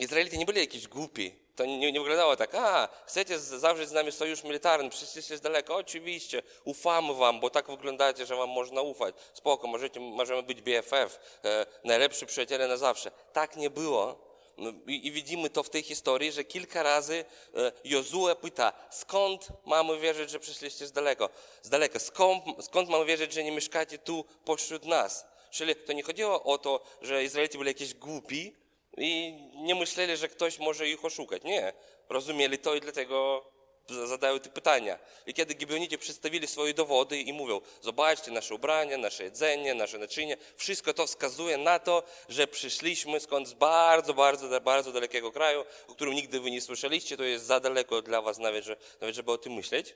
Izraelici 0.00 0.38
nie 0.38 0.46
byli 0.46 0.60
jakieś 0.60 0.88
głupi. 0.88 1.34
To 1.56 1.64
nie, 1.64 1.92
nie 1.92 2.00
wyglądało 2.00 2.36
tak, 2.36 2.54
a, 2.54 2.88
chcecie 3.06 3.38
zawrzeć 3.38 3.88
z 3.88 3.92
nami 3.92 4.12
sojusz 4.12 4.44
militarny, 4.44 4.90
przyszliście 4.90 5.36
z 5.36 5.40
daleka, 5.40 5.74
oczywiście, 5.74 6.42
ufamy 6.64 7.14
wam, 7.14 7.40
bo 7.40 7.50
tak 7.50 7.66
wyglądacie, 7.70 8.26
że 8.26 8.36
wam 8.36 8.48
można 8.48 8.80
ufać. 8.82 9.14
Spoko, 9.34 9.66
możecie, 9.68 10.00
możemy 10.00 10.42
być 10.42 10.60
BFF, 10.62 11.18
e, 11.44 11.66
najlepsi 11.84 12.26
przyjaciele 12.26 12.68
na 12.68 12.76
zawsze. 12.76 13.10
Tak 13.32 13.56
nie 13.56 13.70
było. 13.70 14.29
No, 14.60 14.72
I, 14.86 15.12
widzimy 15.12 15.50
to 15.50 15.62
w 15.62 15.70
tej 15.70 15.82
historii, 15.82 16.32
że 16.32 16.44
kilka 16.44 16.82
razy 16.82 17.24
e, 17.54 17.72
Jozue 17.84 18.36
pyta, 18.40 18.72
skąd 18.90 19.48
mamy 19.66 19.98
wierzyć, 19.98 20.30
że 20.30 20.40
przyszliście 20.40 20.86
z 20.86 20.92
daleko? 20.92 21.28
Z 21.62 21.68
daleka. 21.68 21.98
Skąd, 21.98 22.44
skąd 22.60 22.88
mamy 22.88 23.04
wierzyć, 23.04 23.32
że 23.32 23.44
nie 23.44 23.52
mieszkacie 23.52 23.98
tu 23.98 24.24
pośród 24.44 24.84
nas? 24.84 25.26
Czyli 25.50 25.76
to 25.76 25.92
nie 25.92 26.02
chodziło 26.02 26.42
o 26.42 26.58
to, 26.58 26.82
że 27.02 27.24
Izraelici 27.24 27.58
byli 27.58 27.70
jakieś 27.70 27.94
głupi, 27.94 28.60
i 28.96 29.34
nie 29.54 29.74
myśleli, 29.74 30.16
że 30.16 30.28
ktoś 30.28 30.58
może 30.58 30.88
ich 30.88 31.04
oszukać. 31.04 31.42
Nie. 31.42 31.72
Rozumieli 32.08 32.58
to 32.58 32.74
i 32.74 32.80
dlatego 32.80 33.44
zadają 33.90 34.40
te 34.40 34.50
pytania. 34.50 34.98
I 35.26 35.34
kiedy 35.34 35.54
Gibeonici 35.54 35.98
przedstawili 35.98 36.46
swoje 36.46 36.74
dowody 36.74 37.20
i 37.20 37.32
mówią, 37.32 37.60
zobaczcie 37.80 38.30
nasze 38.30 38.54
ubrania, 38.54 38.98
nasze 38.98 39.24
jedzenie, 39.24 39.74
nasze 39.74 39.98
naczynie, 39.98 40.36
wszystko 40.56 40.94
to 40.94 41.06
wskazuje 41.06 41.56
na 41.58 41.78
to, 41.78 42.02
że 42.28 42.46
przyszliśmy 42.46 43.20
skąd 43.20 43.48
z 43.48 43.52
bardzo, 43.52 44.14
bardzo, 44.14 44.60
bardzo 44.60 44.92
dalekiego 44.92 45.32
kraju, 45.32 45.64
o 45.88 45.94
którym 45.94 46.14
nigdy 46.14 46.40
wy 46.40 46.50
nie 46.50 46.60
słyszeliście, 46.60 47.16
to 47.16 47.24
jest 47.24 47.44
za 47.44 47.60
daleko 47.60 48.02
dla 48.02 48.22
was 48.22 48.38
nawet, 48.38 48.64
że, 48.64 48.76
nawet 49.00 49.16
żeby 49.16 49.32
o 49.32 49.38
tym 49.38 49.52
myśleć. 49.52 49.94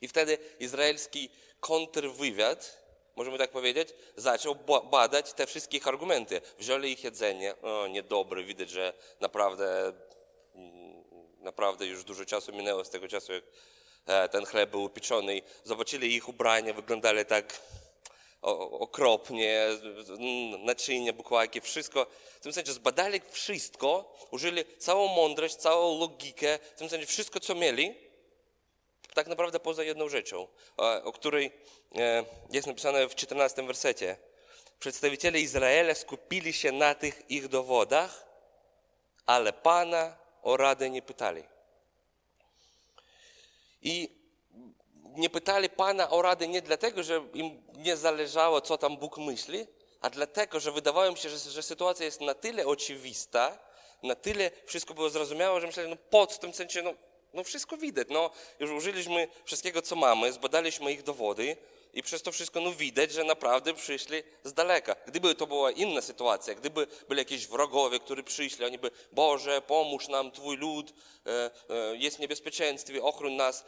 I 0.00 0.08
wtedy 0.08 0.38
izraelski 0.60 1.30
kontrwywiad, 1.60 2.78
możemy 3.16 3.38
tak 3.38 3.50
powiedzieć, 3.50 3.88
zaczął 4.16 4.54
ba- 4.54 4.80
badać 4.80 5.32
te 5.32 5.46
wszystkie 5.46 5.80
argumenty. 5.84 6.40
Wzięli 6.58 6.92
ich 6.92 7.04
jedzenie, 7.04 7.54
o, 7.62 7.86
niedobre, 7.86 8.42
widać, 8.42 8.70
że 8.70 8.92
naprawdę, 9.20 9.92
naprawdę 11.38 11.86
już 11.86 12.04
dużo 12.04 12.24
czasu 12.24 12.52
minęło 12.52 12.84
z 12.84 12.90
tego 12.90 13.08
czasu, 13.08 13.32
jak 13.32 13.44
e, 14.06 14.28
ten 14.28 14.46
chleb 14.46 14.70
był 14.70 14.82
upieczony. 14.84 15.36
I 15.36 15.42
Zobaczyli 15.64 16.14
ich 16.14 16.28
ubrania, 16.28 16.72
wyglądali 16.74 17.24
tak 17.24 17.60
okropnie, 18.80 19.66
naczynia, 20.58 21.12
bukłaki, 21.12 21.60
wszystko. 21.60 22.06
W 22.36 22.40
tym 22.40 22.52
sensie 22.52 22.72
zbadali 22.72 23.20
wszystko, 23.30 24.16
użyli 24.30 24.64
całą 24.78 25.08
mądrość, 25.08 25.54
całą 25.54 26.00
logikę, 26.00 26.58
w 26.74 26.78
tym 26.78 26.88
sensie 26.88 27.06
wszystko, 27.06 27.40
co 27.40 27.54
mieli, 27.54 27.94
tak 29.14 29.26
naprawdę 29.26 29.60
poza 29.60 29.82
jedną 29.84 30.08
rzeczą, 30.08 30.48
o 31.04 31.12
której 31.12 31.52
e, 31.96 32.24
jest 32.50 32.66
napisane 32.66 33.08
w 33.08 33.14
14 33.14 33.62
wersecie. 33.62 34.16
Przedstawiciele 34.78 35.40
Izraela 35.40 35.94
skupili 35.94 36.52
się 36.52 36.72
na 36.72 36.94
tych 36.94 37.30
ich 37.30 37.48
dowodach, 37.48 38.26
ale 39.26 39.52
Pana 39.52 40.16
o 40.48 40.56
radę 40.56 40.90
nie 40.90 41.02
pytali. 41.02 41.42
I 43.82 44.18
nie 45.16 45.30
pytali 45.30 45.68
Pana 45.68 46.10
o 46.10 46.22
radę 46.22 46.48
nie 46.48 46.62
dlatego, 46.62 47.02
że 47.02 47.22
im 47.34 47.62
nie 47.76 47.96
zależało, 47.96 48.60
co 48.60 48.78
tam 48.78 48.96
Bóg 48.96 49.18
myśli, 49.18 49.66
a 50.00 50.10
dlatego, 50.10 50.60
że 50.60 50.72
wydawało 50.72 51.12
mi 51.12 51.18
się, 51.18 51.28
że, 51.28 51.38
że 51.50 51.62
sytuacja 51.62 52.04
jest 52.04 52.20
na 52.20 52.34
tyle 52.34 52.66
oczywista, 52.66 53.58
na 54.02 54.14
tyle 54.14 54.50
wszystko 54.66 54.94
było 54.94 55.10
zrozumiałe, 55.10 55.60
że 55.60 55.66
myśleli, 55.66 55.90
no 55.90 55.96
po 56.10 56.26
co 56.26 56.34
w 56.34 56.38
tym 56.38 56.54
sensie, 56.54 56.82
no, 56.82 56.94
no 57.34 57.44
wszystko 57.44 57.76
widać, 57.76 58.08
no 58.10 58.30
już 58.60 58.70
użyliśmy 58.70 59.28
wszystkiego, 59.44 59.82
co 59.82 59.96
mamy, 59.96 60.32
zbadaliśmy 60.32 60.92
ich 60.92 61.02
dowody 61.02 61.56
i 61.92 62.02
przez 62.02 62.22
to 62.22 62.32
wszystko, 62.32 62.60
no 62.60 62.72
widać, 62.72 63.12
że 63.12 63.24
naprawdę 63.24 63.74
przyszli 63.74 64.22
z 64.44 64.52
daleka. 64.52 64.96
Gdyby 65.06 65.34
to 65.34 65.46
była 65.46 65.70
inna 65.70 66.00
sytuacja, 66.00 66.54
gdyby 66.54 66.86
byli 67.08 67.18
jakieś 67.18 67.46
wrogowie, 67.46 68.00
którzy 68.00 68.22
przyszli, 68.22 68.64
oni 68.64 68.78
by, 68.78 68.90
Boże, 69.12 69.62
pomóż 69.62 70.08
nam, 70.08 70.30
Twój 70.30 70.56
lud 70.56 70.92
e, 71.26 71.30
e, 71.70 71.96
jest 71.96 72.16
w 72.16 72.20
niebezpieczeństwie, 72.20 73.02
ochroń 73.02 73.32
nas. 73.32 73.64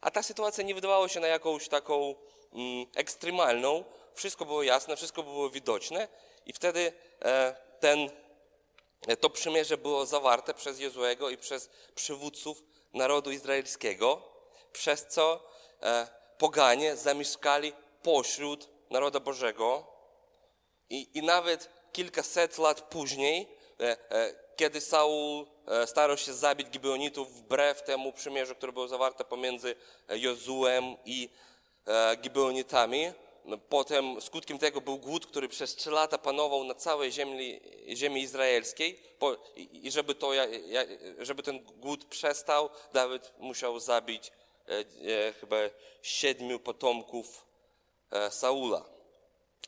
A 0.00 0.10
ta 0.10 0.22
sytuacja 0.22 0.64
nie 0.64 0.74
wydawała 0.74 1.08
się 1.08 1.20
na 1.20 1.26
jakąś 1.26 1.68
taką 1.68 2.14
mm, 2.52 2.86
ekstremalną. 2.94 3.84
Wszystko 4.14 4.44
było 4.44 4.62
jasne, 4.62 4.96
wszystko 4.96 5.22
było 5.22 5.50
widoczne 5.50 6.08
i 6.46 6.52
wtedy 6.52 6.92
e, 7.22 7.56
ten, 7.80 8.10
e, 9.06 9.16
to 9.16 9.30
przymierze 9.30 9.76
było 9.76 10.06
zawarte 10.06 10.54
przez 10.54 10.80
Jezuego 10.80 11.30
i 11.30 11.36
przez 11.36 11.70
przywódców 11.94 12.62
narodu 12.94 13.30
izraelskiego, 13.30 14.22
przez 14.72 15.06
co 15.06 15.48
e, 15.82 16.08
poganie 16.38 16.96
zamieszkali 16.96 17.72
pośród 18.02 18.68
narodu 18.90 19.20
Bożego 19.20 19.86
i, 20.90 21.18
i 21.18 21.22
nawet 21.22 21.70
kilkaset 21.92 22.58
lat 22.58 22.80
później, 22.80 23.48
e, 23.80 23.96
e, 24.10 24.34
kiedy 24.56 24.80
Saul 24.80 25.46
e, 25.66 25.86
starał 25.86 26.16
się 26.16 26.32
zabić 26.32 26.68
Gibeonitów 26.68 27.32
wbrew 27.32 27.82
temu 27.82 28.12
przymierzu, 28.12 28.54
które 28.54 28.72
było 28.72 28.88
zawarte 28.88 29.24
pomiędzy 29.24 29.74
Jozuem 30.08 30.96
i 31.04 31.28
Gibeonitami, 32.22 33.12
no, 33.44 33.58
potem 33.58 34.20
skutkiem 34.20 34.58
tego 34.58 34.80
był 34.80 34.98
głód, 34.98 35.26
który 35.26 35.48
przez 35.48 35.74
trzy 35.76 35.90
lata 35.90 36.18
panował 36.18 36.64
na 36.64 36.74
całej 36.74 37.12
ziemi, 37.12 37.60
ziemi 37.94 38.22
izraelskiej. 38.22 39.00
I, 39.56 39.90
żeby, 39.90 40.14
to, 40.14 40.30
żeby 41.18 41.42
ten 41.42 41.64
głód 41.64 42.04
przestał, 42.04 42.68
Dawid 42.92 43.32
musiał 43.38 43.80
zabić 43.80 44.32
chyba 45.40 45.56
siedmiu 46.02 46.60
potomków 46.60 47.46
e, 48.10 48.30
Saula. 48.30 48.84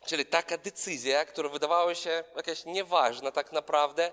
Czyli 0.07 0.27
taka 0.27 0.59
decyzja, 0.59 1.25
która 1.25 1.49
wydawała 1.49 1.95
się 1.95 2.25
jakaś 2.37 2.65
nieważna 2.65 3.31
tak 3.31 3.53
naprawdę 3.53 4.13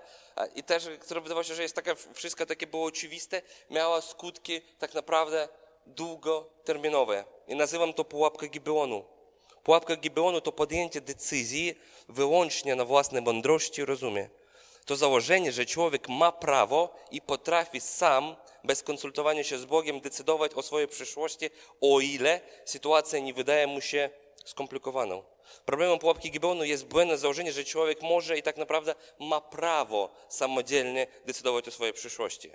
i 0.54 0.62
też, 0.62 0.88
która 1.00 1.20
wydawała 1.20 1.44
się, 1.44 1.54
że 1.54 1.62
jest 1.62 1.74
taka, 1.74 1.94
wszystko 2.14 2.46
takie 2.46 2.66
było 2.66 2.84
oczywiste, 2.84 3.42
miała 3.70 4.00
skutki 4.00 4.60
tak 4.60 4.94
naprawdę 4.94 5.48
długoterminowe. 5.86 7.24
I 7.48 7.56
nazywam 7.56 7.94
to 7.94 8.04
pułapkę 8.04 8.48
Gibeonu. 8.48 9.04
Pułapka 9.62 9.96
Gibeonu 9.96 10.40
to 10.40 10.52
podjęcie 10.52 11.00
decyzji 11.00 11.78
wyłącznie 12.08 12.74
na 12.74 12.84
własnej 12.84 13.22
mądrości 13.22 13.80
i 13.80 13.84
rozumie. 13.84 14.28
To 14.84 14.96
założenie, 14.96 15.52
że 15.52 15.66
człowiek 15.66 16.08
ma 16.08 16.32
prawo 16.32 16.94
i 17.10 17.20
potrafi 17.20 17.80
sam, 17.80 18.36
bez 18.66 18.82
konsultowania 18.82 19.44
się 19.44 19.58
z 19.58 19.64
Bogiem, 19.64 20.00
decydować 20.00 20.54
o 20.54 20.62
swojej 20.62 20.88
przyszłości, 20.88 21.50
o 21.80 22.00
ile 22.00 22.40
sytuacja 22.64 23.18
nie 23.18 23.34
wydaje 23.34 23.66
mu 23.66 23.80
się 23.80 24.10
skomplikowaną. 24.44 25.22
Problemem 25.64 25.98
pułapki 25.98 26.30
Gibeonu 26.30 26.64
jest 26.64 26.86
błędne 26.86 27.18
założenie, 27.18 27.52
że 27.52 27.64
człowiek 27.64 28.02
może 28.02 28.38
i 28.38 28.42
tak 28.42 28.56
naprawdę 28.56 28.94
ma 29.18 29.40
prawo 29.40 30.10
samodzielnie 30.28 31.06
decydować 31.26 31.68
o 31.68 31.70
swojej 31.70 31.94
przyszłości. 31.94 32.50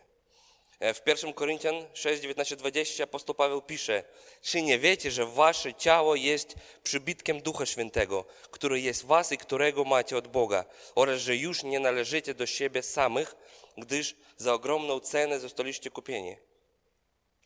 E, 0.82 0.94
W 0.94 1.02
1 1.06 1.34
Koryntian 1.34 1.86
6, 1.94 2.22
19, 2.22 2.56
20 2.56 3.04
apostoł 3.04 3.36
Paweł 3.36 3.62
pisze, 3.62 4.04
czy 4.42 4.62
nie 4.62 4.80
wiecie, 4.80 5.12
że 5.12 5.26
wasze 5.26 5.74
ciało 5.74 6.16
jest 6.16 6.56
przybytkiem 6.84 7.42
Ducha 7.42 7.66
Świętego, 7.66 8.26
który 8.52 8.82
jest 8.82 9.06
was 9.06 9.32
i 9.32 9.38
którego 9.38 9.84
macie 9.84 10.18
od 10.18 10.28
Boga, 10.28 10.66
oraz 10.96 11.20
że 11.20 11.36
już 11.36 11.64
nie 11.64 11.80
należycie 11.80 12.34
do 12.34 12.46
siebie 12.46 12.84
samych, 12.84 13.36
gdyż 13.78 14.16
za 14.38 14.54
ogromną 14.54 15.00
cenę 15.00 15.40
zostaliście 15.40 15.92
kupieni. 15.92 16.36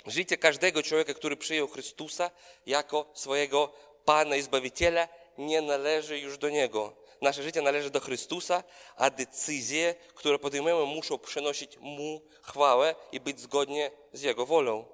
Życie 0.06 0.38
każdego 0.38 0.84
człowieka, 0.84 1.14
który 1.14 1.38
przyjął 1.38 1.68
Chrystusa 1.68 2.32
jako 2.66 3.12
swojego 3.14 3.74
Pana 4.06 4.36
i 4.36 4.42
Zbawiciela, 4.42 5.08
nie 5.38 5.62
należy 5.62 6.20
już 6.20 6.38
do 6.38 6.50
Niego. 6.50 7.05
Nasze 7.26 7.44
życie 7.44 7.62
należy 7.62 7.90
do 7.90 8.00
Chrystusa, 8.00 8.64
a 8.96 9.10
decyzje, 9.10 9.96
które 10.16 10.40
podejmujemy, 10.40 10.86
muszą 10.86 11.18
przynosić 11.18 11.78
Mu 11.78 12.22
chwałę 12.42 12.96
i 13.12 13.20
być 13.20 13.40
zgodnie 13.40 13.92
z 14.14 14.22
Jego 14.22 14.46
wolą. 14.46 14.86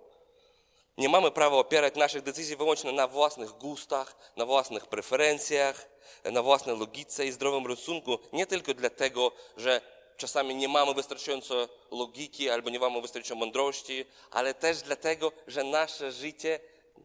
Nie 0.98 1.10
mamy 1.10 1.32
prawa 1.32 1.58
opierać 1.58 1.96
naszych 1.96 2.22
decyzji 2.22 2.56
wyłącznie 2.56 2.92
na 2.92 3.08
własnych 3.08 3.50
gustach, 3.52 4.16
na 4.36 4.46
własnych 4.46 4.88
preferencjach, 4.88 5.90
na 6.24 6.42
własnej 6.42 6.80
logice 6.80 7.26
i 7.26 7.32
zdrowym 7.32 7.68
rozsądku. 7.68 8.20
Nie 8.34 8.46
tylko 8.46 8.74
dlatego, 8.74 9.32
że 9.58 9.82
czasami 10.18 10.56
nie 10.56 10.68
mamy 10.68 10.94
wystarczająco 10.94 11.70
logiki 11.92 12.50
albo 12.50 12.70
nie 12.70 12.80
mamy 12.80 13.02
wystarczająco 13.02 13.46
mądrości, 13.46 14.06
ale 14.32 14.54
też 14.54 14.82
dlatego, 14.82 15.32
że 15.48 15.64
nasze 15.64 16.12
życie 16.12 16.60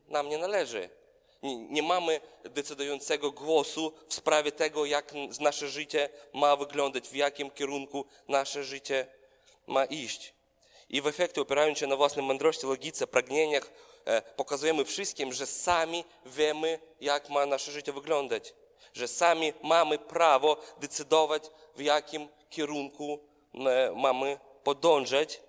nam 0.09 0.29
nie 0.29 0.39
należy. 0.39 0.91
Nie, 1.47 1.83
mamy 1.83 2.21
decydującego 2.45 3.31
głosu 3.31 3.93
w 4.09 4.15
sprawie 4.15 4.53
tego, 4.53 4.85
jak 4.85 5.13
nasze 5.41 5.69
życie 5.69 6.09
ma 6.33 6.57
wyglądać, 6.57 7.09
w 7.09 7.15
jakim 7.15 7.51
kierunku 7.51 8.05
nasze 8.29 8.65
życie 8.65 9.07
ma 9.67 9.85
iść. 9.85 10.35
I 10.89 11.01
w 11.01 11.07
efekcie, 11.07 11.41
opierając 11.41 11.79
się 11.79 11.87
na 11.87 11.97
własnej 11.97 12.25
mądrości, 12.25 12.67
logice, 12.67 13.07
pragnieniach, 13.07 13.71
e, 14.05 14.23
pokazujemy 14.23 14.85
wszystkim, 14.85 15.33
że 15.33 15.47
sami 15.47 16.05
wiemy, 16.27 16.79
jak 17.01 17.29
ma 17.31 17.47
nasze 17.47 17.73
życie 17.73 17.93
wyglądać. 17.93 18.55
Że 18.95 19.09
sami 19.09 19.53
mamy 19.63 19.99
prawo 19.99 20.57
decydować, 20.79 21.43
w 21.77 21.81
jakim 21.81 22.29
kierunku 22.51 23.19
e, 23.55 23.93
mamy 23.97 24.39
podążać, 24.65 25.41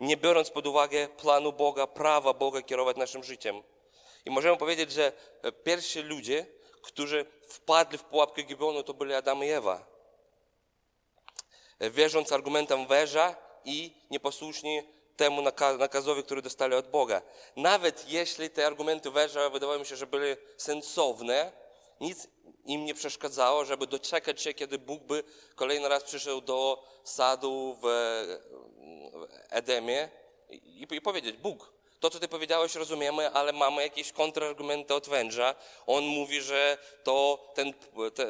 nie 0.00 0.16
biorąc 0.16 0.50
pod 0.50 0.66
uwagę 0.66 1.08
planu 1.08 1.52
Boga, 1.52 1.86
prawa 1.86 2.34
Boga 2.34 2.62
kierować 2.62 2.96
naszym 2.96 3.24
życiem. 3.24 3.62
I 4.28 4.30
możemy 4.30 4.56
powiedzieć, 4.56 4.92
że 4.92 5.12
e, 5.42 5.52
pierwsi 5.52 6.02
ludzie, 6.02 6.46
którzy 6.82 7.26
wpadli 7.48 7.98
w 7.98 8.04
pułapkę 8.04 8.42
Gibeonu, 8.42 8.82
to 8.82 8.94
byli 8.94 9.14
Adam 9.14 9.44
i 9.44 9.48
Ewa. 9.48 9.86
E, 11.78 11.90
wierząc 11.90 12.32
argumentom 12.32 12.86
węża 12.86 13.36
i 13.64 13.94
nieposłuszni 14.10 14.82
temu 15.16 15.42
nakazowi, 15.78 16.22
który 16.22 16.42
dostali 16.42 16.74
od 16.74 16.90
Boga. 16.90 17.22
Nawet 17.56 18.10
jeśli 18.10 18.50
te 18.50 18.66
argumenty 18.66 19.10
węża 19.10 19.50
wydawały 19.50 19.78
mi 19.78 19.86
się, 19.86 19.96
że 19.96 20.06
były 20.06 20.36
sensowne, 20.56 21.52
nic 22.00 22.28
im 22.64 22.84
nie 22.84 22.94
przeszkadzało, 22.94 23.64
żeby 23.64 23.86
doczekać 23.86 24.42
się, 24.42 24.54
kiedy 24.54 24.78
Bóg 24.78 25.02
by 25.02 25.24
kolejny 25.54 25.88
raz 25.88 26.04
przyszedł 26.04 26.40
do 26.40 26.84
sadu 27.04 27.78
w 27.82 27.86
Edemie 29.50 30.08
i 30.50 31.00
powiedzieć, 31.00 31.36
Bóg, 31.36 31.77
to, 32.00 32.10
co 32.10 32.20
ty 32.20 32.28
powiedziałeś, 32.28 32.74
rozumiemy, 32.74 33.30
ale 33.30 33.52
mamy 33.52 33.82
jakieś 33.82 34.12
kontrargumenty 34.12 34.94
od 34.94 35.08
węża. 35.08 35.54
On 35.86 36.04
mówi, 36.04 36.40
że 36.40 36.78
to 37.04 37.44
ten, 37.54 37.74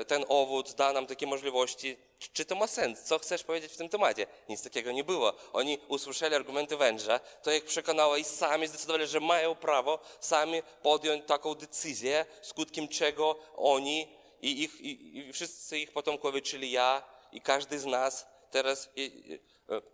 ten 0.06 0.24
owoc 0.28 0.74
da 0.74 0.92
nam 0.92 1.06
takie 1.06 1.26
możliwości. 1.26 1.96
Czy 2.32 2.44
to 2.44 2.54
ma 2.54 2.66
sens? 2.66 3.02
Co 3.02 3.18
chcesz 3.18 3.44
powiedzieć 3.44 3.72
w 3.72 3.76
tym 3.76 3.88
temacie? 3.88 4.26
Nic 4.48 4.62
takiego 4.62 4.92
nie 4.92 5.04
było. 5.04 5.32
Oni 5.52 5.78
usłyszeli 5.88 6.34
argumenty 6.34 6.76
węża, 6.76 7.20
to 7.42 7.52
ich 7.52 7.64
przekonało 7.64 8.16
i 8.16 8.24
sami 8.24 8.66
zdecydowali, 8.66 9.06
że 9.06 9.20
mają 9.20 9.54
prawo 9.54 9.98
sami 10.20 10.62
podjąć 10.82 11.26
taką 11.26 11.54
decyzję, 11.54 12.26
skutkiem 12.42 12.88
czego 12.88 13.36
oni 13.56 14.08
i, 14.42 14.62
ich, 14.62 14.80
i, 14.80 15.18
i 15.18 15.32
wszyscy 15.32 15.78
ich 15.78 15.92
potomkowie, 15.92 16.42
czyli 16.42 16.70
ja 16.70 17.02
i 17.32 17.40
każdy 17.40 17.78
z 17.78 17.86
nas 17.86 18.26
teraz 18.50 18.90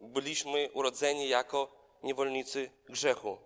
byliśmy 0.01 0.71
urodzeni 0.73 1.29
jako 1.29 1.69
niewolnicy 2.03 2.71
grzechu. 2.89 3.39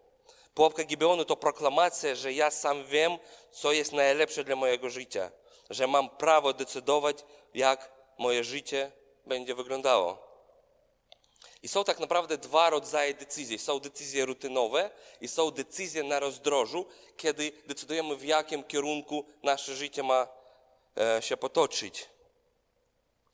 Pułapka 0.58 0.84
Gibeonu 0.84 1.24
to 1.24 1.36
proklamacja, 1.36 2.14
że 2.14 2.32
ja 2.32 2.50
sam 2.50 2.84
wiem, 2.84 3.18
co 3.50 3.72
jest 3.72 3.92
najlepsze 3.92 4.44
dla 4.44 4.56
mojego 4.56 4.90
życia, 4.90 5.30
że 5.70 5.86
mam 5.86 6.10
prawo 6.10 6.52
decydować, 6.52 7.24
jak 7.54 7.92
moje 8.18 8.44
życie 8.44 8.92
będzie 9.26 9.54
wyglądało. 9.54 10.18
I 11.62 11.68
są 11.68 11.84
tak 11.84 11.98
naprawdę 11.98 12.38
dwa 12.38 12.70
rodzaje 12.70 13.14
decyzji. 13.14 13.58
Są 13.58 13.80
decyzje 13.80 14.26
rutynowe 14.26 14.90
i 15.20 15.28
są 15.28 15.50
decyzje 15.50 16.02
na 16.02 16.20
rozdrożu, 16.20 16.86
kiedy 17.16 17.52
decydujemy, 17.66 18.16
w 18.16 18.24
jakim 18.24 18.64
kierunku 18.64 19.24
nasze 19.42 19.76
życie 19.76 20.02
ma 20.02 20.28
e, 20.96 21.22
się 21.22 21.36
potoczyć. 21.36 22.06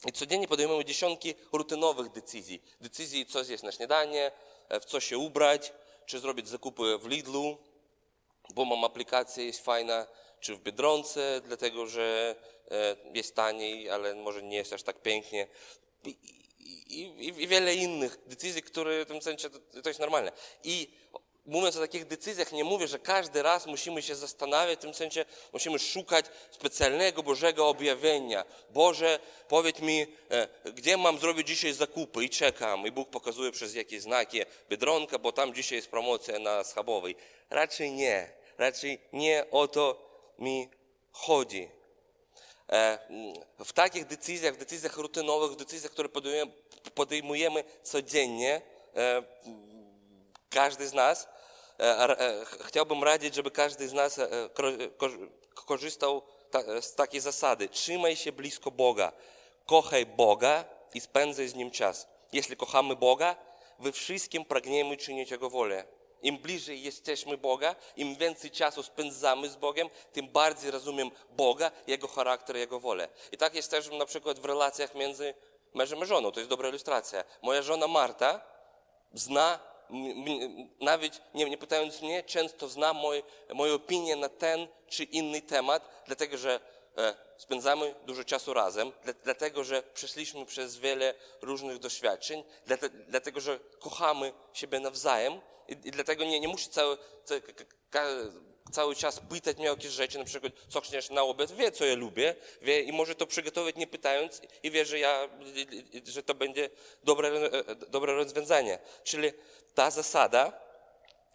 I 0.06 0.12
codziennie 0.12 0.48
podejmujemy 0.48 0.84
dziesiątki 0.84 1.34
rutynowych 1.52 2.10
decyzji. 2.12 2.62
Decyzji, 2.80 3.26
co 3.26 3.44
zjeść 3.44 3.62
na 3.62 3.72
śniadanie, 3.72 4.32
e, 4.68 4.80
w 4.80 4.84
co 4.84 5.00
się 5.00 5.18
ubrać, 5.18 5.72
czy 6.06 6.18
zrobić 6.18 6.48
zakupy 6.48 6.98
w 6.98 7.06
Lidlu, 7.06 7.58
bo 8.54 8.64
mam 8.64 8.84
aplikację, 8.84 9.44
jest 9.44 9.64
fajna, 9.64 10.06
czy 10.40 10.54
w 10.54 10.60
Biedronce, 10.60 11.40
dlatego 11.44 11.86
że 11.86 12.36
e, 12.70 12.96
jest 13.14 13.34
taniej, 13.34 13.90
ale 13.90 14.14
może 14.14 14.42
nie 14.42 14.56
jest 14.56 14.72
aż 14.72 14.82
tak 14.82 15.02
pięknie. 15.02 15.46
I, 16.04 16.10
i, 16.88 17.28
i 17.28 17.46
wiele 17.48 17.74
innych 17.74 18.18
decyzji, 18.26 18.62
które 18.62 19.04
w 19.04 19.08
tym 19.08 19.22
sensie 19.22 19.50
to, 19.50 19.82
to 19.82 19.88
jest 19.88 20.00
normalne. 20.00 20.32
I 20.64 20.90
mówiąc 21.46 21.76
o 21.76 21.80
takich 21.80 22.06
decyzjach, 22.06 22.52
nie 22.52 22.64
mówię, 22.64 22.88
że 22.88 22.98
każdy 22.98 23.42
raz 23.42 23.66
musimy 23.66 24.02
się 24.02 24.14
zastanawiać, 24.14 24.78
w 24.78 24.82
tym 24.82 24.94
sensie 24.94 25.24
musimy 25.52 25.78
szukać 25.78 26.26
specjalnego 26.50 27.22
Bożego 27.22 27.68
objawienia. 27.68 28.44
Boże, 28.70 29.18
powiedz 29.48 29.80
mi, 29.80 30.06
e, 30.30 30.48
gdzie 30.72 30.96
mam 30.96 31.18
zrobić 31.18 31.46
dzisiaj 31.46 31.72
zakupy 31.72 32.24
i 32.24 32.30
czekam. 32.30 32.86
I 32.86 32.90
Bóg 32.90 33.10
pokazuje 33.10 33.52
przez 33.52 33.74
jakieś 33.74 34.02
znaki 34.02 34.40
Biedronka, 34.68 35.18
bo 35.18 35.32
tam 35.32 35.54
dzisiaj 35.54 35.76
jest 35.76 35.90
promocja 35.90 36.38
na 36.38 36.64
Schabowej. 36.64 37.16
Raczej 37.50 37.92
nie. 37.92 38.30
Raczej 38.58 39.00
nie 39.12 39.44
o 39.50 39.68
to 39.68 40.10
mi 40.38 40.68
chodzi. 41.12 41.68
E, 42.72 42.98
w 43.64 43.72
takich 43.72 44.06
decyzjach, 44.06 44.54
w 44.54 44.58
decyzjach 44.58 44.96
rutynowych, 44.96 45.50
w 45.50 45.56
decyzjach, 45.56 45.92
które 45.92 46.08
podejmujemy, 46.94 47.64
codziennie, 47.82 48.62
e, 48.96 49.22
każdy 50.50 50.88
z 50.88 50.92
nas, 50.92 51.28
chciałbym 52.66 53.04
radzić, 53.04 53.34
żeby 53.34 53.50
każdy 53.50 53.88
z 53.88 53.92
nas 53.92 54.18
e, 54.18 54.28
korzystał 55.54 56.22
z 56.80 56.94
takiej 56.94 57.20
zasady. 57.20 57.68
Trzymaj 57.68 58.16
się 58.16 58.32
blisko 58.32 58.70
Boga. 58.70 59.12
Kochaj 59.66 60.06
Boga 60.06 60.64
i 60.94 61.00
spędzaj 61.00 61.48
z 61.48 61.54
Nim 61.54 61.70
czas. 61.70 62.08
Jeśli 62.32 62.56
kochamy 62.56 62.96
Boga, 62.96 63.36
we 63.78 63.92
wszystkim 63.92 64.44
pragniemy 64.44 64.96
czynić 64.96 65.30
Jego 65.30 65.50
wolę. 65.50 65.84
Im 66.22 66.38
bliżej 66.38 66.82
jesteśmy 66.82 67.38
Boga, 67.38 67.74
im 67.96 68.16
więcej 68.16 68.50
czasu 68.50 68.82
spędzamy 68.82 69.48
z 69.48 69.56
Bogiem, 69.56 69.90
tym 70.12 70.28
bardziej 70.28 70.70
rozumiem 70.70 71.10
Boga, 71.30 71.70
Jego 71.86 72.08
charakter, 72.08 72.56
Jego 72.56 72.80
wolę. 72.80 73.08
I 73.32 73.36
tak 73.36 73.54
jest 73.54 73.70
też 73.70 73.90
na 73.90 74.06
przykład 74.06 74.38
w 74.38 74.44
relacjach 74.44 74.94
między 74.94 75.34
mężem 75.74 75.98
i 76.02 76.06
żoną. 76.06 76.32
To 76.32 76.40
jest 76.40 76.50
dobra 76.50 76.68
ilustracja. 76.68 77.24
Moja 77.42 77.62
żona 77.62 77.88
Marta 77.88 78.40
zna 79.14 79.73
nawet 80.80 81.22
nie, 81.34 81.50
nie 81.50 81.58
pytając 81.58 82.02
mnie, 82.02 82.22
często 82.22 82.68
zna 82.68 82.92
moje, 82.92 83.22
moje 83.54 83.74
opinie 83.74 84.16
na 84.16 84.28
ten 84.28 84.68
czy 84.88 85.04
inny 85.04 85.42
temat, 85.42 86.02
dlatego 86.06 86.36
że 86.36 86.60
e, 86.98 87.14
spędzamy 87.36 87.94
dużo 88.06 88.24
czasu 88.24 88.54
razem, 88.54 88.92
dlatego 89.24 89.64
że 89.64 89.82
przeszliśmy 89.82 90.46
przez 90.46 90.76
wiele 90.76 91.14
różnych 91.42 91.78
doświadczeń, 91.78 92.44
dlatego 93.08 93.40
że 93.40 93.60
kochamy 93.78 94.32
siebie 94.52 94.80
nawzajem 94.80 95.40
i, 95.68 95.72
i 95.72 95.90
dlatego 95.90 96.24
nie, 96.24 96.40
nie 96.40 96.48
muszę 96.48 96.70
cały, 96.70 96.98
cały, 97.24 97.42
cały 98.72 98.96
czas 98.96 99.20
pytać 99.20 99.56
mnie 99.56 99.70
o 99.72 99.74
jakieś 99.74 99.92
rzeczy, 99.92 100.18
na 100.18 100.24
przykład 100.24 100.52
co 100.68 100.80
chcesz 100.80 101.10
na 101.10 101.22
obiad, 101.22 101.52
wie 101.52 101.72
co 101.72 101.84
ja 101.84 101.94
lubię, 101.94 102.34
wie 102.62 102.80
i 102.80 102.92
może 102.92 103.14
to 103.14 103.26
przygotować 103.26 103.76
nie 103.76 103.86
pytając 103.86 104.40
i 104.62 104.70
wie, 104.70 104.84
że 104.84 104.98
ja, 104.98 105.28
że 106.04 106.22
to 106.22 106.34
będzie 106.34 106.70
dobre, 107.04 107.28
e, 107.28 107.74
dobre 107.74 108.14
rozwiązanie. 108.14 108.78
Czyli 109.04 109.32
ta 109.74 109.90
zasada 109.90 110.52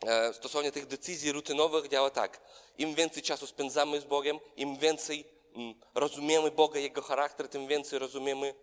e, 0.06 0.34
stosownie 0.34 0.72
tych 0.72 0.86
decyzji 0.86 1.32
rutynowych 1.32 1.88
działa 1.88 2.10
tak. 2.10 2.40
Im 2.78 2.96
więcej 2.96 3.24
czasu 3.24 3.48
spędzamy 3.48 4.02
z 4.02 4.04
Bogiem, 4.04 4.40
im 4.56 4.78
więcej 4.78 5.26
mm, 5.56 5.74
rozumiemy 5.96 6.52
Boga, 6.52 6.80
Jego 6.80 7.02
charakter, 7.02 7.48
tym 7.48 7.68
więcej 7.68 8.00
rozumiemy 8.00 8.54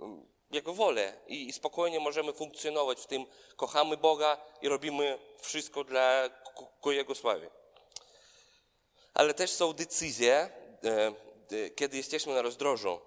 mm, 0.00 0.26
Jego 0.50 0.74
wolę. 0.74 1.12
I, 1.26 1.52
spokojnie 1.52 2.00
możemy 2.00 2.32
funkcjonować 2.32 3.00
w 3.00 3.06
tym. 3.06 3.26
Kochamy 3.56 3.96
Boga 3.96 4.36
i 4.62 4.68
robimy 4.68 5.18
wszystko 5.40 5.84
dla 5.84 6.30
ku 6.80 6.92
Jego 6.92 7.14
sławy. 7.14 7.59
Ale 9.14 9.34
też 9.34 9.50
są 9.50 9.72
decyzje, 9.72 10.50
e, 10.84 11.70
kiedy 11.70 11.96
jesteśmy 11.96 12.34
na 12.34 12.42
rozdrożu 12.42 13.00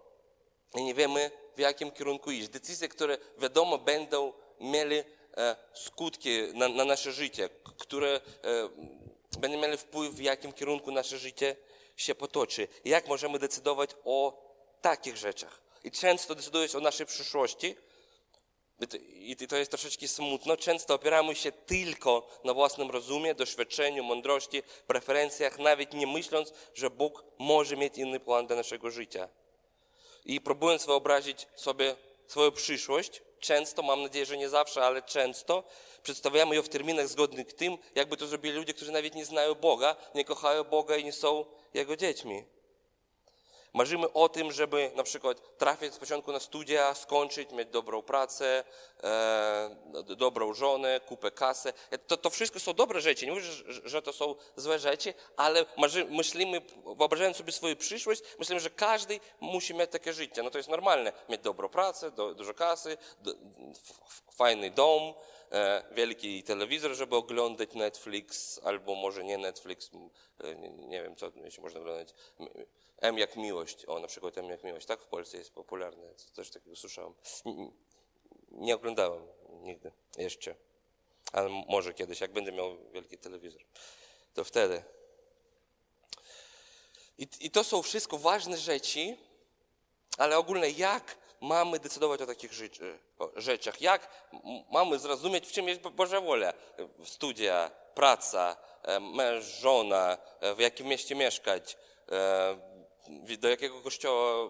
i 0.76 0.84
nie 0.84 0.94
wiemy, 0.94 1.32
w 1.56 1.60
jakim 1.60 1.92
kierunku 1.92 2.32
iść. 2.32 2.50
Decyzje, 2.50 2.88
które 2.88 3.18
wiadomo 3.38 3.78
będą 3.78 4.34
mieli 4.60 5.04
E, 5.38 5.56
skutki 5.74 6.30
na, 6.54 6.70
na 6.70 6.86
nasze 6.86 7.12
życie, 7.12 7.50
które 7.78 8.10
e, 8.10 8.20
będą 9.40 9.62
miały 9.62 9.78
wpływ, 9.78 10.14
w 10.14 10.22
jakim 10.22 10.54
kierunku 10.54 10.92
nasze 10.92 11.18
życie 11.18 11.56
się 11.98 12.16
potoczy. 12.16 12.68
Jak 12.86 13.08
możemy 13.08 13.40
decydować 13.40 13.90
o 14.06 14.44
takich 14.82 15.18
rzeczach. 15.18 15.62
I 15.84 15.92
często 15.92 16.36
decydując 16.36 16.76
o 16.76 16.80
naszej 16.80 17.06
przyszłości, 17.06 17.76
i 19.08 19.36
to 19.36 19.56
jest 19.56 19.72
troszeczkę 19.72 20.08
smutno, 20.08 20.58
często 20.58 20.94
opieramy 20.94 21.36
się 21.36 21.52
tylko 21.52 22.28
na 22.44 22.54
własnym 22.54 22.92
rozumie, 22.92 23.36
doświadczeniu, 23.36 24.04
mądrości, 24.04 24.64
preferencjach, 24.88 25.60
nawet 25.60 25.94
nie 25.94 26.08
myśląc, 26.08 26.54
że 26.74 26.90
Bóg 26.90 27.24
może 27.40 27.78
mieć 27.78 27.98
inny 27.98 28.20
plan 28.20 28.48
dla 28.48 28.56
naszego 28.56 28.92
życia. 28.92 29.30
I 30.26 30.42
próbując 30.42 30.86
wyobrazić 30.86 31.48
sobie 31.56 31.96
swoją 32.28 32.52
przyszłość, 32.52 33.22
często, 33.40 33.84
mam 33.84 34.02
nadzieję, 34.02 34.26
że 34.26 34.38
nie 34.38 34.50
zawsze, 34.50 34.84
ale 34.84 35.02
często 35.02 35.64
przedstawiamy 36.04 36.56
ją 36.56 36.62
w 36.62 36.70
terminach 36.70 37.08
zgodnych 37.08 37.54
tym, 37.54 37.78
jakby 37.96 38.18
to 38.18 38.28
zrobili 38.28 38.56
ludzie, 38.56 38.74
którzy 38.74 38.92
nawet 38.92 39.16
nie 39.16 39.26
znają 39.26 39.56
Boga, 39.56 39.96
nie 40.16 40.26
kochają 40.26 40.64
Boga 40.64 40.98
i 40.98 41.04
nie 41.04 41.14
są 41.14 41.46
Jego 41.74 41.96
dziećmi. 41.96 42.44
Marzymy 43.74 44.14
o 44.14 44.30
tym, 44.30 44.52
żeby 44.52 44.92
na 44.96 45.04
przykład 45.04 45.58
trafić 45.58 45.94
z 45.94 45.98
początku 45.98 46.32
na 46.32 46.40
studia, 46.40 46.94
skończyć, 46.94 47.52
mieć 47.52 47.70
dobrą 47.70 48.02
pracę, 48.02 48.64
e, 49.04 49.76
dobrą 50.18 50.54
żonę, 50.54 51.00
kupę 51.08 51.32
kasę. 51.32 51.74
To, 52.08 52.18
to 52.18 52.30
wszystko 52.30 52.60
są 52.60 52.74
dobre 52.74 53.02
rzeczy. 53.02 53.26
Nie 53.26 53.32
mówię, 53.32 53.44
że, 53.44 53.90
że 53.90 54.02
to 54.02 54.14
są 54.14 54.36
złe 54.56 54.80
rzeczy, 54.80 55.14
ale 55.38 55.66
marzy, 55.78 56.06
myślimy, 56.06 56.62
wyobrażając 56.98 57.38
sobie 57.38 57.52
swoją 57.52 57.76
przyszłość, 57.76 58.22
myślimy, 58.40 58.62
że 58.62 58.70
każdy 58.70 59.20
musi 59.40 59.74
mieć 59.74 59.92
takie 59.92 60.14
życie. 60.14 60.44
No 60.44 60.50
to 60.50 60.58
jest 60.58 60.70
normalne. 60.70 61.14
Mieć 61.30 61.42
dobrą 61.42 61.70
pracę, 61.70 62.12
do, 62.12 62.34
dużo 62.34 62.54
kasy, 62.54 62.98
do, 63.22 63.34
fajny 64.32 64.72
dom, 64.72 65.14
e, 65.52 65.84
wielki 65.92 66.44
telewizor, 66.44 66.94
żeby 66.94 67.16
oglądać 67.16 67.74
Netflix, 67.74 68.60
albo 68.64 68.96
może 68.96 69.24
nie 69.24 69.38
Netflix, 69.38 69.92
e, 70.44 70.56
nie, 70.56 70.70
nie 70.70 71.04
wiem, 71.04 71.16
co 71.16 71.32
jeszcze 71.44 71.62
można 71.62 71.80
oglądać 71.80 72.14
M 73.04 73.18
jak 73.18 73.36
miłość. 73.36 73.86
O, 73.86 74.00
na 74.00 74.08
przykład 74.08 74.38
M 74.38 74.50
jak 74.50 74.64
miłość, 74.64 74.86
tak? 74.86 75.02
W 75.02 75.06
Polsce 75.06 75.38
jest 75.38 75.54
popularne. 75.54 76.08
Też 76.36 76.50
takiego 76.50 76.76
słyszałem. 76.76 77.14
Nie, 78.52 78.76
oglądałem 78.76 79.28
nigdy 79.50 79.92
jeszcze. 80.18 80.56
Ale 81.32 81.50
może 81.50 81.94
kiedyś, 81.94 82.22
jak 82.22 82.32
będę 82.32 82.52
miał 82.52 82.78
wielki 82.92 83.18
telewizor. 83.18 83.62
To 84.34 84.44
wtedy. 84.44 84.84
I, 87.18 87.28
I 87.40 87.52
to 87.52 87.64
są 87.64 87.82
wszystko 87.82 88.18
ważne 88.18 88.58
rzeczy, 88.58 89.18
ale 90.18 90.38
ogólnie 90.38 90.70
jak 90.70 91.18
mamy 91.42 91.80
decydować 91.80 92.22
o 92.22 92.26
takich 92.26 92.54
rzeczy, 92.54 93.00
o 93.20 93.32
rzeczach? 93.36 93.82
Jak 93.82 94.30
mamy 94.72 95.00
zrozumieć, 95.00 95.48
w 95.48 95.52
czym 95.52 95.68
jest 95.68 95.82
Boża 95.82 96.22
wola? 96.22 96.54
Studia, 97.06 97.72
praca, 97.96 98.58
męż, 99.02 99.46
żona, 99.46 100.18
w 100.56 100.60
jakim 100.60 100.88
mieście 100.88 101.16
mieszkać, 101.16 101.78
do 103.40 103.50
jakiego 103.50 103.82
kościoła, 103.82 104.50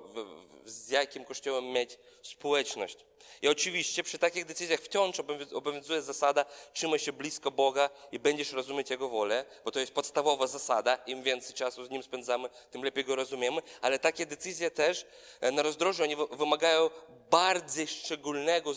z 0.65 0.89
jakim 0.89 1.25
kościołem 1.25 1.65
mieć 1.65 1.99
społeczność. 2.21 2.97
I 3.41 3.47
oczywiście 3.47 4.03
przy 4.03 4.19
takich 4.19 4.45
decyzjach 4.45 4.79
wciąż 4.79 5.19
obowiązuje 5.53 6.01
zasada 6.01 6.45
trzymaj 6.73 6.99
się 6.99 7.13
blisko 7.13 7.51
Boga 7.51 7.89
i 8.11 8.19
będziesz 8.19 8.51
rozumieć 8.51 8.89
Jego 8.89 9.09
wolę, 9.09 9.45
bo 9.65 9.71
to 9.71 9.79
jest 9.79 9.91
podstawowa 9.91 10.47
zasada. 10.47 10.95
Im 10.95 11.23
więcej 11.23 11.53
czasu 11.53 11.85
z 11.85 11.89
Nim 11.89 12.03
spędzamy, 12.03 12.49
tym 12.71 12.83
lepiej 12.83 13.05
Go 13.05 13.15
rozumiemy. 13.15 13.61
Ale 13.81 13.99
takie 13.99 14.25
decyzje 14.25 14.71
też 14.71 15.05
e, 15.41 15.51
na 15.51 15.61
rozdrożu, 15.61 16.03
oni 16.03 16.15
wymagają 16.31 16.89
bardziej 17.29 17.87
szczególnego 17.87 18.73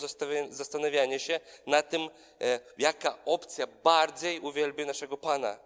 zastanawiania 0.51 1.19
się 1.19 1.41
na 1.67 1.83
tym, 1.83 2.11
e, 2.41 2.61
jaka 2.79 3.19
opcja 3.25 3.67
bardziej 3.67 4.41
uwielbia 4.41 4.87
naszego 4.87 5.17
Pana. 5.17 5.59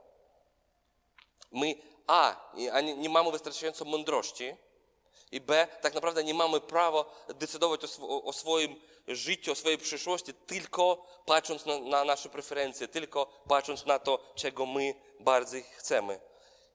My 1.53 1.75
A, 2.11 2.51
nie 2.97 3.09
mamy 3.09 3.33
wystarczająco 3.33 3.85
mądrości, 3.85 4.57
i 5.33 5.41
B, 5.41 5.67
tak 5.81 5.95
naprawdę 5.95 6.25
nie 6.25 6.35
mamy 6.35 6.61
prawa 6.61 7.05
decydować 7.29 7.81
o, 7.85 8.23
o 8.23 8.33
swoim 8.33 8.77
życiu, 9.09 9.53
o 9.53 9.55
swojej 9.55 9.79
przyszłości, 9.79 10.35
tylko 10.35 11.07
patrząc 11.27 11.67
na, 11.67 11.79
na, 11.79 12.05
nasze 12.05 12.29
preferencje, 12.29 12.89
tylko 12.89 13.27
patrząc 13.49 13.87
na 13.87 13.99
to, 13.99 14.19
czego 14.35 14.67
my 14.67 14.95
bardziej 15.21 15.63
chcemy. 15.63 16.21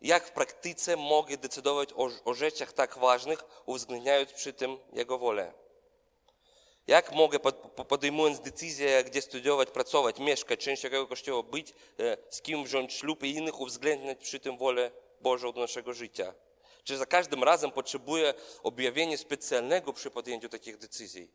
Jak 0.02 0.28
w 0.28 0.32
praktyce 0.32 0.98
mogę 0.98 1.38
decydować 1.38 1.90
o, 1.94 2.10
o 2.26 2.34
rzeczach 2.34 2.74
tak 2.74 2.98
ważnych, 2.98 3.44
uwzględniając 3.66 4.34
przy 4.34 4.54
tym 4.54 4.78
Jego 4.94 5.18
wolę? 5.18 5.54
Jak 6.88 7.12
mogę, 7.12 7.40
podejmując 7.88 8.40
decyzję, 8.40 9.04
gdzie 9.04 9.22
studiować, 9.22 9.70
pracować, 9.70 10.20
mieszkać, 10.20 10.60
część 10.60 10.84
jakiego 10.84 11.08
kościoła 11.08 11.44
być, 11.44 11.74
e, 12.00 12.18
z 12.30 12.42
kim 12.42 12.64
wziąć 12.64 12.94
ślub 12.94 13.24
i 13.24 13.32
innych, 13.32 13.60
uwzględniać 13.60 14.18
przy 14.18 14.40
tym 14.40 14.58
wolę 14.58 14.92
Bożą 15.26 15.52
do 15.52 15.62
naszego 15.62 15.94
życia? 15.94 16.34
Czy 16.84 16.98
za 16.98 17.06
każdym 17.06 17.44
razem 17.44 17.72
potrzebuję 17.72 18.34
objawienia 18.64 19.18
specjalnego 19.18 19.94
przy 19.94 20.12
podjęciu 20.12 20.50
takich 20.50 20.78
decyzji? 20.78 21.32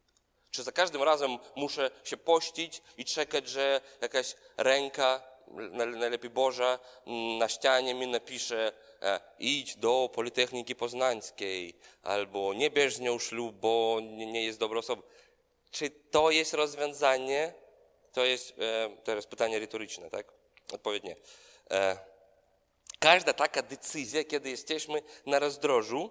Czy 0.51 0.63
za 0.63 0.73
każdym 0.73 1.03
razem 1.03 1.39
muszę 1.57 1.91
się 2.05 2.17
pościć 2.17 2.83
i 2.97 3.05
czekać, 3.05 3.49
że 3.49 3.81
jakaś 4.01 4.35
ręka, 4.57 5.23
najlepiej 5.75 6.31
Boża, 6.31 6.79
na 7.39 7.49
ścianie 7.49 7.95
mi 7.95 8.07
napisze 8.07 8.73
e, 9.03 9.21
idź 9.39 9.77
do 9.77 10.11
Politechniki 10.15 10.75
Poznańskiej 10.75 11.75
albo 12.03 12.55
nie 12.55 12.71
bierz 12.71 12.95
z 12.95 13.01
nią 13.01 13.19
ślub, 13.19 13.57
bo 13.57 13.99
nie 14.03 14.45
jest 14.45 14.59
dobra 14.59 14.79
osoba. 14.79 15.03
Czy 15.71 15.91
to 15.91 16.31
jest 16.31 16.55
rozwiązanie? 16.55 17.53
To 18.13 18.25
jest 18.25 18.55
e, 18.59 18.91
teraz 19.05 19.27
pytanie 19.27 19.59
retoryczne, 19.59 20.11
tak? 20.11 20.33
Odpowiednie. 20.73 21.17
E, 21.71 22.10
Każda 23.03 23.33
taka 23.33 23.63
decyzja, 23.63 24.25
kiedy 24.25 24.51
jesteśmy 24.51 25.03
na 25.27 25.39
rozdrożu, 25.39 26.11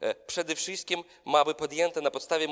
e, 0.00 0.14
przede 0.14 0.54
wszystkim 0.54 1.04
ma 1.24 1.44
być 1.44 1.58
podjęta 1.58 2.00
na 2.00 2.10
podstawie 2.10 2.48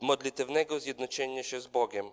modlitewnego 0.00 0.80
zjednoczenia 0.80 1.42
się 1.42 1.60
z 1.60 1.66
Bogiem. 1.66 2.10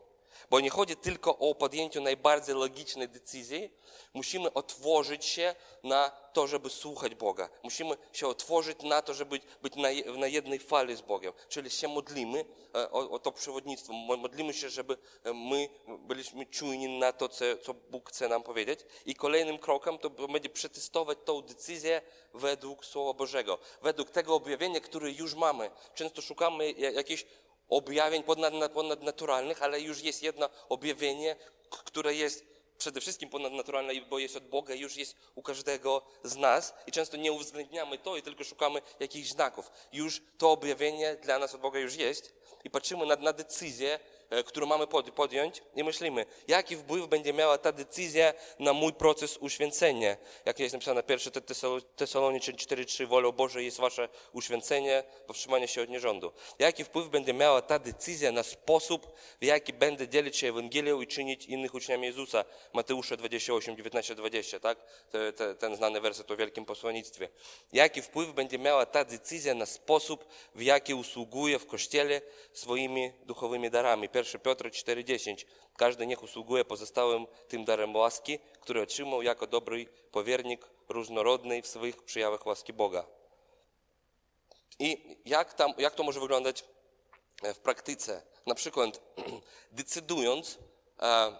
Bo 0.50 0.60
nie 0.60 0.70
chodzi 0.70 0.96
tylko 0.96 1.38
o 1.38 1.56
podjęcie 1.56 2.00
najbardziej 2.00 2.56
logicznej 2.56 3.10
decyzji. 3.10 3.72
Musimy 4.14 4.54
otworzyć 4.54 5.26
się 5.26 5.56
na 5.84 6.10
to, 6.10 6.48
żeby 6.48 6.70
słuchać 6.70 7.16
Boga. 7.16 7.50
Musimy 7.64 7.98
się 8.14 8.28
otworzyć 8.28 8.84
na 8.84 9.02
to, 9.02 9.14
żeby 9.14 9.40
być 9.62 9.74
na, 10.18 10.28
jednej 10.28 10.60
fali 10.60 10.96
z 10.96 11.02
Bogiem. 11.02 11.34
Czyli 11.50 11.70
się 11.70 11.88
modlimy 11.88 12.46
e, 12.76 12.92
o, 12.92 13.10
o 13.10 13.20
to 13.20 13.32
przewodnictwo. 13.32 13.94
Modlimy 13.94 14.54
się, 14.54 14.70
żeby 14.70 14.98
e, 15.24 15.34
my 15.34 15.70
byliśmy 16.00 16.46
czujni 16.46 17.00
na 17.00 17.12
to, 17.12 17.30
co, 17.30 17.46
co 17.58 17.74
Bóg 17.74 18.10
chce 18.10 18.28
nam 18.28 18.44
powiedzieć. 18.44 18.80
I 19.06 19.16
kolejnym 19.16 19.58
krokiem 19.58 19.98
to 19.98 20.10
będzie 20.10 20.50
przetestować 20.50 21.18
tą 21.26 21.42
decyzję 21.42 22.02
według 22.34 22.86
Słowa 22.86 23.14
Bożego. 23.14 23.60
Według 23.82 24.10
tego 24.10 24.36
objawienia, 24.36 24.80
które 24.80 25.12
już 25.12 25.36
mamy. 25.36 25.72
Często 25.96 26.22
szukamy 26.22 26.72
jakichś 26.72 27.26
objawień 27.70 28.24
ponadnaturalnych, 28.74 29.64
ale 29.64 29.82
już 29.82 30.02
jest 30.02 30.24
jedno 30.24 30.50
objawienie, 30.70 31.36
które 31.70 32.16
jest 32.16 32.46
przede 32.78 33.02
wszystkim 33.02 33.30
ponadnaturalne, 33.30 33.94
bo 34.10 34.20
jest 34.20 34.36
od 34.36 34.48
Boga, 34.48 34.74
już 34.74 34.96
jest 34.96 35.16
u 35.36 35.42
każdego 35.42 36.02
z 36.24 36.36
nas 36.36 36.74
i 36.88 36.92
często 36.92 37.18
nie 37.18 37.32
uwzględniamy 37.32 37.98
to 37.98 38.18
i 38.18 38.22
tylko 38.22 38.44
szukamy 38.44 38.82
jakichś 39.00 39.30
znaków. 39.30 39.72
Już 39.94 40.22
to 40.38 40.52
objawienie 40.52 41.16
dla 41.16 41.40
nas 41.40 41.56
od 41.56 41.62
Boga 41.62 41.80
już 41.80 41.96
jest 41.96 42.34
i 42.64 42.70
patrzymy 42.70 43.06
na, 43.06 43.16
na 43.16 43.34
decyzję, 43.34 44.00
którą 44.46 44.68
mamy 44.68 44.88
podjąć 45.16 45.62
i 45.76 45.84
myślimy, 45.84 46.26
jaki 46.48 46.76
wpływ 46.76 47.08
będzie 47.08 47.34
miała 47.34 47.58
ta 47.58 47.72
decyzja 47.72 48.34
na 48.60 48.74
mój 48.74 48.94
proces 48.94 49.38
uświęcenia. 49.38 50.18
Jak 50.46 50.60
jest 50.60 50.74
napisane 50.74 51.04
pierwsze 51.04 51.32
Tesaloniczyn 51.96 52.56
4.3, 52.56 53.08
wolą 53.08 53.32
Boże 53.32 53.64
jest 53.64 53.78
wasze 53.78 54.10
uświęcenie, 54.34 55.04
powstrzymanie 55.28 55.68
się 55.68 55.82
od 55.82 55.90
nierządu. 55.90 56.32
Jaki 56.60 56.84
wpływ 56.84 57.10
będzie 57.10 57.34
miała 57.34 57.62
ta 57.62 57.80
decyzja 57.80 58.32
na 58.32 58.44
sposób, 58.44 59.14
w 59.42 59.46
jaki 59.46 59.74
będę 59.74 60.08
dzielić 60.08 60.38
się 60.38 60.48
Ewangelią 60.48 61.02
i 61.02 61.08
czynić 61.08 61.46
innych 61.46 61.74
uczniami 61.74 62.06
Jezusa. 62.06 62.46
Mateusza 62.74 63.18
28, 63.18 63.78
19, 63.78 64.16
20, 64.16 64.60
tak? 64.60 64.78
Te, 65.12 65.34
te, 65.34 65.56
ten 65.56 65.76
znany 65.76 66.02
werset 66.02 66.32
o 66.32 66.38
wielkim 66.38 66.66
posłannictwie. 66.66 67.30
Jaki 67.74 68.02
wpływ 68.02 68.34
będzie 68.34 68.60
miała 68.60 68.86
ta 68.86 69.06
decyzja 69.06 69.54
na 69.54 69.66
sposób, 69.66 70.28
w 70.56 70.62
jaki 70.62 70.94
usługuje 70.94 71.60
w 71.60 71.66
Kościele 71.66 72.22
swoimi 72.54 73.12
duchowymi 73.26 73.70
darami. 73.70 74.10
1 74.18 74.42
Piotr 74.42 74.70
4,10. 74.70 75.46
Każdy 75.78 76.08
niech 76.08 76.24
usługuje 76.24 76.66
pozostałym 76.66 77.28
tym 77.48 77.66
darem 77.66 77.96
łaski, 77.96 78.40
który 78.62 78.82
otrzymał 78.82 79.22
jako 79.22 79.48
dobry 79.48 79.86
powiernik 80.12 80.70
różnorodnej 80.90 81.62
w 81.62 81.68
swoich 81.68 82.04
przejawach 82.04 82.46
łaski 82.46 82.74
Boga. 82.74 83.06
I 84.80 85.18
jak, 85.26 85.54
tam, 85.54 85.74
jak 85.78 85.96
to 85.96 86.04
może 86.04 86.20
wyglądać 86.20 86.64
e, 87.44 87.54
w 87.54 87.60
praktyce? 87.60 88.22
Na 88.46 88.56
przykład 88.56 89.02
decydując, 89.72 90.58
e, 91.02 91.38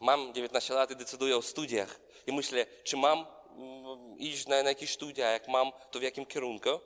mam 0.00 0.34
19 0.34 0.74
lat 0.74 0.90
i 0.90 0.96
decyduję 0.96 1.36
o 1.36 1.42
studiach 1.42 2.00
i 2.26 2.32
myślę, 2.32 2.66
czy 2.84 2.96
mam 2.96 3.26
mm, 3.56 4.18
iść 4.18 4.46
na, 4.46 4.62
na 4.62 4.68
jakieś 4.68 4.92
studia, 4.92 5.30
jak 5.30 5.48
mam, 5.48 5.72
to 5.90 5.98
w 5.98 6.02
jakim 6.02 6.26
kierunku, 6.26 6.80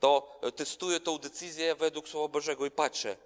to 0.00 0.40
testuję 0.56 1.00
tą 1.00 1.18
decyzję 1.18 1.74
według 1.74 2.08
Słowa 2.08 2.28
Bożego 2.28 2.66
i 2.66 2.70
patrzę, 2.70 3.16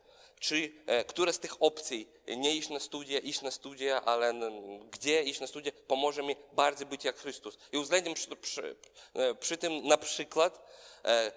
czy 0.41 0.73
e, 0.87 1.05
które 1.05 1.33
z 1.33 1.39
tych 1.39 1.63
opcji, 1.63 2.09
nie 2.37 2.57
iść 2.57 2.69
na 2.69 2.81
studia, 2.81 3.19
iść 3.19 3.43
na 3.43 3.51
studia, 3.51 4.05
ale 4.05 4.35
gdzie 4.91 5.23
iść 5.23 5.41
na 5.41 5.47
studia, 5.47 5.73
pomoże 5.87 6.23
mi 6.23 6.37
bardziej 6.53 6.87
być 6.87 7.05
jak 7.05 7.17
Chrystus. 7.17 7.59
I 7.73 7.79
uwzględniam 7.79 8.15
przy, 8.15 8.37
przy, 8.37 8.77
e, 9.15 9.35
przy 9.35 9.57
tym 9.57 9.87
na 9.87 9.97
przykład 9.97 10.69
E, 11.05 11.33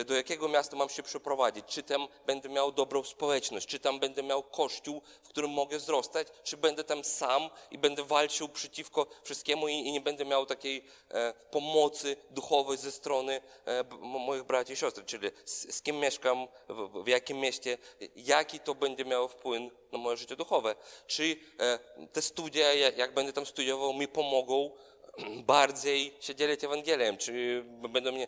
e, 0.00 0.04
do 0.04 0.14
jakiego 0.14 0.48
miasta 0.48 0.76
mam 0.76 0.88
się 0.88 1.02
przeprowadzić, 1.02 1.64
czy 1.66 1.82
tam 1.82 2.08
będę 2.26 2.48
miał 2.48 2.72
dobrą 2.72 3.04
społeczność, 3.04 3.66
czy 3.66 3.78
tam 3.78 4.00
będę 4.00 4.22
miał 4.22 4.42
kościół, 4.42 5.02
w 5.22 5.28
którym 5.28 5.50
mogę 5.50 5.78
wzrastać, 5.78 6.28
czy 6.44 6.56
będę 6.56 6.84
tam 6.84 7.04
sam 7.04 7.50
i 7.70 7.78
będę 7.78 8.04
walczył 8.04 8.48
przeciwko 8.48 9.06
wszystkiemu 9.22 9.68
i, 9.68 9.72
i 9.72 9.92
nie 9.92 10.00
będę 10.00 10.24
miał 10.24 10.46
takiej 10.46 10.84
e, 11.10 11.34
pomocy 11.50 12.16
duchowej 12.30 12.78
ze 12.78 12.92
strony 12.92 13.40
e, 13.66 13.84
moich 14.00 14.42
braci 14.42 14.72
i 14.72 14.76
siostry, 14.76 15.04
czyli 15.04 15.30
z, 15.44 15.74
z 15.76 15.82
kim 15.82 15.96
mieszkam, 15.96 16.48
w, 16.68 17.02
w, 17.04 17.08
jakim 17.08 17.38
mieście, 17.38 17.78
jaki 18.16 18.60
to 18.60 18.74
będzie 18.74 19.04
miało 19.04 19.28
wpływ 19.28 19.81
na 19.92 19.98
moje 19.98 20.16
życie 20.16 20.36
duchowe. 20.36 20.74
Czy 21.06 21.36
e, 21.60 21.78
te 22.12 22.22
studia, 22.22 22.72
jak, 22.72 23.14
będę 23.14 23.32
tam 23.32 23.46
studiował, 23.46 23.94
mi 23.94 24.08
pomogą 24.08 24.70
bardziej 25.46 26.14
się 26.20 26.34
dzielić 26.34 26.64
Ewangeliem, 26.64 27.16
czy 27.16 27.64
będą 27.88 28.12
mnie 28.12 28.26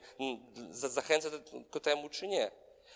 zachęcać 0.70 1.32
ku 1.70 1.80
temu, 1.80 2.08
czy 2.08 2.28
nie. 2.28 2.50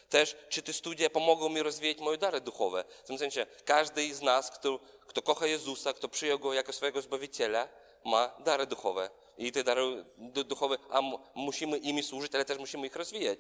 Też, 0.09 0.37
czy 0.49 0.63
te 0.63 0.73
studia 0.73 1.11
pomogą 1.11 1.49
mi 1.49 1.63
rozwijać 1.63 1.99
moje 1.99 2.19
dary 2.19 2.41
duchowe. 2.41 2.85
W 3.05 3.07
tym 3.07 3.19
sensie, 3.19 3.47
każdy 3.65 4.15
z 4.15 4.23
nas, 4.23 4.51
kto, 4.51 4.81
kto 5.07 5.23
kocha 5.23 5.47
Jezusa, 5.47 5.93
kto 5.93 6.09
przyjął 6.09 6.39
Go 6.39 6.55
jako 6.55 6.73
swojego 6.73 7.03
Zbawiciela, 7.03 7.69
ma 8.05 8.35
dary 8.45 8.67
duchowe. 8.67 9.11
I 9.39 9.53
te 9.53 9.65
dary 9.65 10.05
duchowe, 10.45 10.77
a 10.91 11.01
musimy 11.35 11.79
imi 11.79 12.03
służyć, 12.03 12.35
ale 12.35 12.45
też 12.45 12.59
musimy 12.59 12.87
ich 12.87 12.97
rozwijać. 12.97 13.39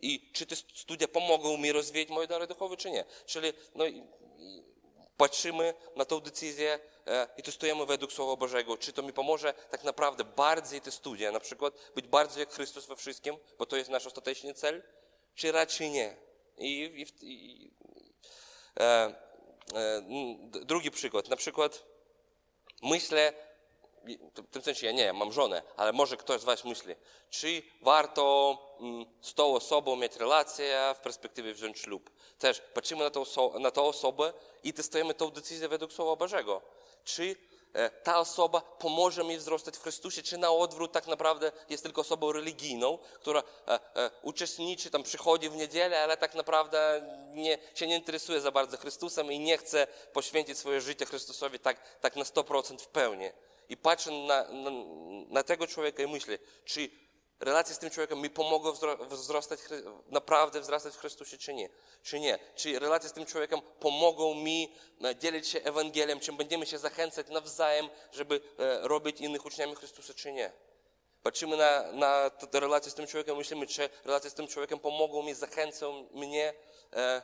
I 0.00 0.30
czy 0.32 0.46
te 0.46 0.56
studia 0.56 1.08
pomogą 1.08 1.56
mi 1.56 1.72
rozwijać 1.72 2.08
moje 2.08 2.26
dary 2.26 2.46
duchowe, 2.46 2.76
czy 2.76 2.90
nie. 2.90 3.04
Czyli, 3.26 3.52
no, 3.74 3.84
patrzymy 5.18 5.74
na 5.96 6.04
tą 6.04 6.20
decyzję 6.20 6.78
e, 7.06 7.28
i 7.36 7.42
testujemy 7.42 7.86
według 7.86 8.12
Słowa 8.12 8.36
Bożego, 8.36 8.76
czy 8.76 8.92
to 8.92 9.02
mi 9.02 9.12
pomoże? 9.12 9.54
Tak 9.70 9.84
naprawdę 9.84 10.24
bardziej 10.24 10.80
te 10.80 10.90
studia, 10.90 11.32
na 11.32 11.40
przykład 11.40 11.74
być 11.94 12.08
bardziej 12.08 12.40
jak 12.40 12.52
Chrystus 12.52 12.86
we 12.86 12.96
wszystkim, 12.96 13.36
bo 13.58 13.66
to 13.66 13.76
jest 13.76 13.90
nasz 13.90 14.06
ostateczny 14.06 14.54
cel, 14.54 14.82
czy 15.34 15.52
raczej 15.52 15.90
nie. 15.90 16.16
I, 16.58 16.80
i, 16.82 17.06
i 17.22 17.70
e, 18.80 18.84
e, 18.84 20.02
drugi 20.64 20.90
przykład, 20.90 21.28
na 21.28 21.36
przykład 21.36 21.84
myślę, 22.82 23.32
w 24.34 24.50
tym 24.50 24.62
sensie 24.62 24.86
ja 24.86 24.92
nie, 24.92 25.12
mam 25.12 25.32
żonę, 25.32 25.62
ale 25.76 25.92
może 25.92 26.16
ktoś 26.16 26.40
z 26.40 26.44
Was 26.44 26.64
myśli, 26.64 26.94
czy 27.30 27.62
warto 27.82 28.56
mm, 28.80 29.06
z 29.20 29.34
tą 29.34 29.54
osobą 29.54 29.96
mieć 29.96 30.16
relację 30.16 30.94
w 30.96 30.98
perspektywie 30.98 31.54
wziąć 31.54 31.78
ślub. 31.78 32.10
Też 32.38 32.62
patrzymy 32.74 33.04
na 33.04 33.10
tą, 33.10 33.24
na 33.58 33.70
tą 33.70 33.84
osobę 33.84 34.32
i 34.64 34.72
testujemy 34.72 35.14
tą 35.14 35.30
decyzję 35.30 35.68
według 35.68 35.92
Słowa 35.92 36.16
Bożego. 36.16 36.62
Czy 37.04 37.36
e, 37.72 37.90
ta 37.90 38.18
osoba 38.18 38.60
pomoże 38.60 39.24
mi 39.24 39.38
wzrastać 39.38 39.76
w 39.76 39.82
Chrystusie, 39.82 40.22
czy 40.22 40.38
na 40.38 40.50
odwrót 40.50 40.92
tak 40.92 41.06
naprawdę 41.06 41.52
jest 41.68 41.82
tylko 41.82 42.00
osobą 42.00 42.32
religijną, 42.32 42.98
która 43.14 43.42
e, 43.68 43.80
e, 43.96 44.10
uczestniczy, 44.22 44.90
tam 44.90 45.02
przychodzi 45.02 45.50
w 45.50 45.56
niedzielę, 45.56 46.02
ale 46.02 46.16
tak 46.16 46.34
naprawdę 46.34 47.02
nie, 47.34 47.58
się 47.74 47.86
nie 47.86 47.96
interesuje 47.96 48.40
za 48.40 48.50
bardzo 48.50 48.76
Chrystusem 48.76 49.32
i 49.32 49.38
nie 49.38 49.58
chce 49.58 49.86
poświęcić 50.12 50.58
swoje 50.58 50.80
życie 50.80 51.06
Chrystusowi 51.06 51.58
tak, 51.58 52.00
tak 52.00 52.16
na 52.16 52.24
100% 52.24 52.78
w 52.78 52.88
pełni 52.88 53.30
i 53.68 53.76
patrzę 53.76 54.10
na, 54.10 54.48
na, 54.48 54.70
na, 55.28 55.42
tego 55.42 55.66
człowieka 55.66 56.02
i 56.02 56.06
myślę, 56.06 56.38
czy 56.64 56.90
relacje 57.40 57.74
z 57.74 57.78
tym 57.78 57.90
człowiekiem 57.90 58.20
mi 58.20 58.30
pomogą 58.30 58.72
wzrastać, 59.10 59.60
naprawdę 60.08 60.60
wzrastać 60.60 60.94
w 60.94 60.98
Chrystusie, 60.98 61.38
czy 61.38 61.54
nie? 61.54 61.68
Czy 62.02 62.20
nie? 62.20 62.38
Czy 62.54 62.78
relacje 62.78 63.08
z 63.08 63.12
tym 63.12 63.26
człowiekiem 63.26 63.60
pomogą 63.80 64.34
mi 64.34 64.74
e, 65.04 65.16
dzielić 65.16 65.48
się 65.48 65.60
Ewangelią, 65.62 66.20
czy 66.20 66.32
będziemy 66.32 66.66
się 66.66 66.78
zachęcać 66.78 67.28
nawzajem, 67.28 67.88
żeby 68.12 68.40
e, 68.58 68.88
robić 68.88 69.20
innych 69.20 69.46
uczniami 69.46 69.74
Chrystusa, 69.74 70.14
czy 70.14 70.32
nie? 70.32 70.52
Patrzymy 71.22 71.56
na, 71.56 71.92
na 71.92 72.30
te 72.30 72.60
relacje 72.60 72.90
z 72.90 72.94
tym 72.94 73.06
człowiekiem, 73.06 73.36
myślimy, 73.36 73.66
czy 73.66 73.88
relacje 74.04 74.30
z 74.30 74.34
tym 74.34 74.46
człowiekiem 74.46 74.78
pomogą 74.78 75.22
mi, 75.22 75.34
zachęcą 75.34 76.08
mnie 76.14 76.54
e, 76.92 76.96
e, 76.96 77.22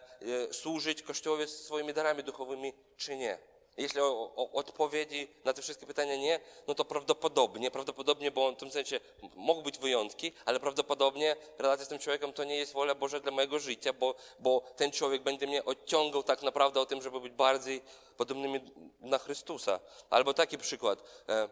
służyć 0.55 1.03
Kościołowi 1.03 1.49
swoimi 1.49 1.95
darami 1.95 2.23
duchowymi, 2.23 2.73
czy 2.97 3.17
nie? 3.17 3.39
Jeśli 3.77 4.01
o, 4.01 4.33
o, 4.37 4.53
odpowiedzi 4.53 5.29
na 5.45 5.53
te 5.53 5.63
wszystkie 5.63 5.87
pytania 5.87 6.17
nie, 6.17 6.41
no 6.69 6.75
to 6.75 6.85
prawdopodobnie, 6.85 7.71
prawdopodobnie, 7.71 8.31
bo 8.31 8.53
w 8.53 8.57
tym 8.57 8.71
sensie 8.71 9.01
mogą 9.37 9.63
być 9.63 9.79
wyjątki, 9.79 10.33
ale 10.45 10.61
prawdopodobnie 10.61 11.37
relacja 11.59 11.87
z 11.87 11.89
tym 11.89 11.99
człowiekiem 11.99 12.33
to 12.33 12.45
nie 12.45 12.57
jest 12.57 12.73
wola 12.73 12.95
Boża 12.95 13.21
dla 13.21 13.33
mojego 13.33 13.59
życia, 13.59 13.93
bo, 13.93 14.15
bo 14.39 14.61
ten 14.77 14.91
człowiek 14.91 15.23
będzie 15.23 15.47
mnie 15.47 15.65
odciągał 15.65 16.23
tak 16.23 16.43
naprawdę 16.43 16.81
o 16.81 16.87
tym, 16.87 17.03
żeby 17.03 17.21
być 17.21 17.33
bardziej 17.33 17.83
podobnymi 18.17 18.61
na 19.01 19.19
Chrystusa. 19.19 19.81
Albo 20.11 20.35
taki 20.35 20.59
przykład. 20.59 21.03
E, 21.29 21.49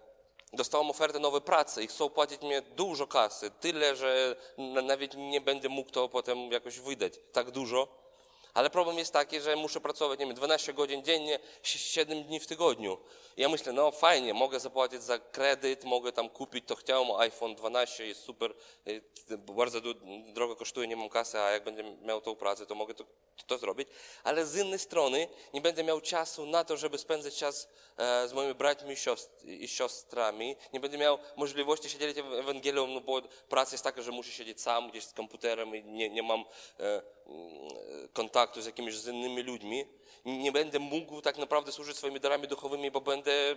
dostałem 0.53 0.91
ofertę 0.91 1.19
nowej 1.19 1.41
pracy 1.41 1.83
i 1.83 1.87
chcą 1.87 2.11
płacić 2.11 2.43
mi 2.43 2.51
dużo 2.77 3.07
kasy, 3.07 3.51
tyle, 3.51 3.97
że 3.97 4.37
nawet 4.59 5.15
nie 5.17 5.41
będę 5.41 5.69
mógł 5.69 5.91
to 5.91 6.09
potem 6.09 6.53
jakoś 6.53 6.81
wydać. 6.81 7.13
Tak 7.33 7.51
dużo 7.51 8.02
ale 8.55 8.71
problem 8.71 8.99
jest 8.99 9.13
taki, 9.13 9.41
że 9.41 9.57
muszę 9.57 9.81
pracować, 9.81 10.19
nie 10.19 10.27
wiem, 10.27 10.35
12 10.35 10.73
godzin 10.73 11.05
dziennie, 11.05 11.39
7 11.63 12.25
dni 12.25 12.41
w 12.41 12.47
tygodniu. 12.47 12.99
I 13.37 13.43
ja 13.43 13.49
myślę, 13.49 13.73
no 13.73 13.91
fajnie, 13.91 14.35
mogę 14.35 14.61
zapłacić 14.61 15.03
za 15.03 15.19
kredyt, 15.19 15.85
mogę 15.85 16.13
tam 16.13 16.29
kupić, 16.29 16.65
to 16.67 16.77
chciałem, 16.77 17.11
iPhone 17.17 17.55
12 17.55 18.07
jest 18.07 18.25
super, 18.25 18.55
y, 18.89 19.03
bardzo 19.39 19.81
drogo 20.35 20.57
kosztuje, 20.57 20.89
nie 20.89 20.97
mam 20.97 21.09
kasy, 21.09 21.39
a 21.39 21.51
jak 21.51 21.65
będę 21.65 21.83
miał 21.83 22.21
tą 22.21 22.37
pracę, 22.37 22.67
to 22.67 22.75
mogę 22.75 22.95
to, 22.95 23.05
to 23.47 23.59
zrobić. 23.59 23.89
Ale 24.25 24.47
z 24.47 24.57
innej 24.57 24.79
strony 24.79 25.29
nie 25.55 25.61
będę 25.61 25.85
miał 25.85 26.01
czasu 26.01 26.47
na 26.47 26.65
to, 26.65 26.77
żeby 26.77 26.99
spędzać 26.99 27.37
czas 27.37 27.69
e, 27.97 28.29
z 28.29 28.33
moimi 28.33 28.55
braćmi 28.55 28.95
i 29.45 29.69
siostrami. 29.69 30.57
Nie 30.73 30.81
będę 30.81 30.99
miał 30.99 31.19
możliwości 31.37 31.91
siedzieć 31.91 32.23
w 32.23 32.33
Ewangelią, 32.33 32.87
no 32.87 33.01
bo 33.01 33.23
praca 33.49 33.75
jest 33.75 33.85
taka, 33.85 34.03
że 34.03 34.11
muszę 34.13 34.33
siedzieć 34.33 34.61
sam 34.61 34.91
gdzieś 34.91 35.05
z 35.05 35.13
komputerem 35.13 35.77
i 35.77 35.85
nie, 35.85 36.11
nie 36.11 36.23
mam 36.23 36.45
e, 36.81 37.03
kontaktu 38.13 38.63
z 38.63 38.67
jakimiś 38.67 38.95
z 38.95 39.07
innymi 39.07 39.43
ludźmi, 39.43 39.87
nie 40.25 40.53
będę 40.53 40.79
mógł 40.79 41.21
tak 41.21 41.39
naprawdę 41.39 41.73
służyć 41.73 41.97
swoimi 41.97 42.21
darami 42.21 42.49
duchowymi, 42.49 42.91
bo 42.91 43.01
będę, 43.01 43.57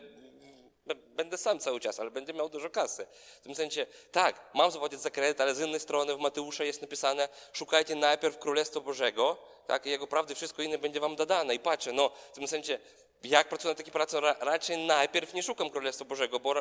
będę 1.16 1.38
sam 1.38 1.60
cały 1.60 1.80
czas, 1.80 2.00
ale 2.00 2.12
będę 2.12 2.34
miał 2.34 2.50
dużo 2.50 2.70
kasy. 2.70 3.08
W 3.42 3.44
tym 3.44 3.56
sensie, 3.56 3.86
tak, 4.12 4.50
mam 4.54 4.72
zapłacić 4.72 5.00
za 5.00 5.10
kredyt, 5.10 5.42
ale 5.42 5.56
z 5.56 5.60
innej 5.60 5.80
strony 5.80 6.16
w 6.16 6.20
Mateusza 6.20 6.64
jest 6.64 6.82
napisane, 6.82 7.30
szukajcie 7.54 7.96
najpierw 7.96 8.40
Królestwa 8.40 8.80
Bożego, 8.80 9.38
tak, 9.68 9.86
i 9.86 9.90
Jego 9.90 10.08
prawdy, 10.08 10.36
wszystko 10.36 10.62
inne 10.62 10.78
będzie 10.78 11.00
wam 11.00 11.16
dodane. 11.16 11.56
I 11.56 11.60
patrzę, 11.60 11.92
no, 11.92 12.12
w 12.32 12.36
tym 12.36 12.48
sensie, 12.48 12.80
jak 13.24 13.50
pracuję 13.50 13.72
na 13.72 13.78
takiej 13.78 13.94
pracy, 13.94 14.18
raczej 14.40 14.78
najpierw 14.78 15.34
nie 15.34 15.44
szukam 15.44 15.70
Królestwa 15.70 16.06
Bożego, 16.06 16.40
bo 16.40 16.54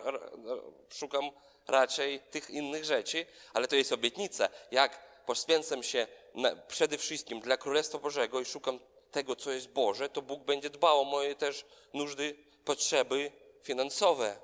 szukam 0.90 1.31
raczej 1.69 2.21
tych 2.21 2.51
innych 2.51 2.85
rzeczy, 2.85 3.27
ale 3.55 3.69
to 3.69 3.77
jest 3.77 3.93
obietnica. 3.93 4.49
Jak 4.71 5.13
poświęcam 5.27 5.83
się 5.83 6.07
na, 6.35 6.57
przede 6.57 6.99
wszystkim 6.99 7.41
dla 7.41 7.57
Królestwa 7.57 7.99
Bożego 7.99 8.41
i 8.41 8.45
szukam 8.45 8.79
tego, 9.11 9.37
co 9.37 9.53
jest 9.53 9.69
Boże, 9.69 10.09
to 10.09 10.23
Bóg 10.23 10.45
będzie 10.45 10.71
dbał 10.71 11.01
o 11.01 11.05
moje 11.05 11.35
też 11.35 11.65
nużdy, 11.95 12.37
potrzeby 12.65 13.33
finansowe. 13.63 14.37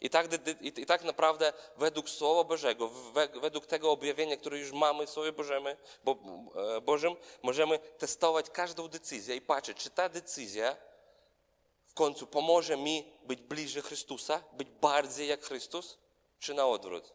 I 0.00 0.10
tak, 0.10 0.28
I 0.60 0.86
tak 0.86 1.04
naprawdę 1.04 1.52
według 1.76 2.10
Słowa 2.10 2.44
Bożego, 2.44 2.90
według 3.40 3.66
tego 3.66 3.90
objawienia, 3.90 4.36
które 4.36 4.58
już 4.58 4.72
mamy 4.72 5.06
w 5.06 5.10
Słowie 5.10 5.32
Bożym, 5.32 5.64
Bo, 6.04 6.16
e, 6.76 6.80
Bożym, 6.80 7.16
możemy 7.42 7.78
testować 7.78 8.50
każdą 8.50 8.88
decyzję 8.88 9.36
i 9.36 9.40
patrzeć, 9.40 9.78
czy 9.78 9.90
ta 9.90 10.08
decyzja 10.08 10.76
w 11.86 11.94
końcu 11.94 12.26
pomoże 12.26 12.76
mi 12.76 13.12
być 13.22 13.40
bliżej 13.42 13.82
Chrystusa, 13.82 14.44
być 14.52 14.68
bardziej 14.70 15.28
jak 15.28 15.44
Chrystus, 15.44 15.98
czy 16.38 16.54
na 16.54 16.66
odwrót. 16.66 17.12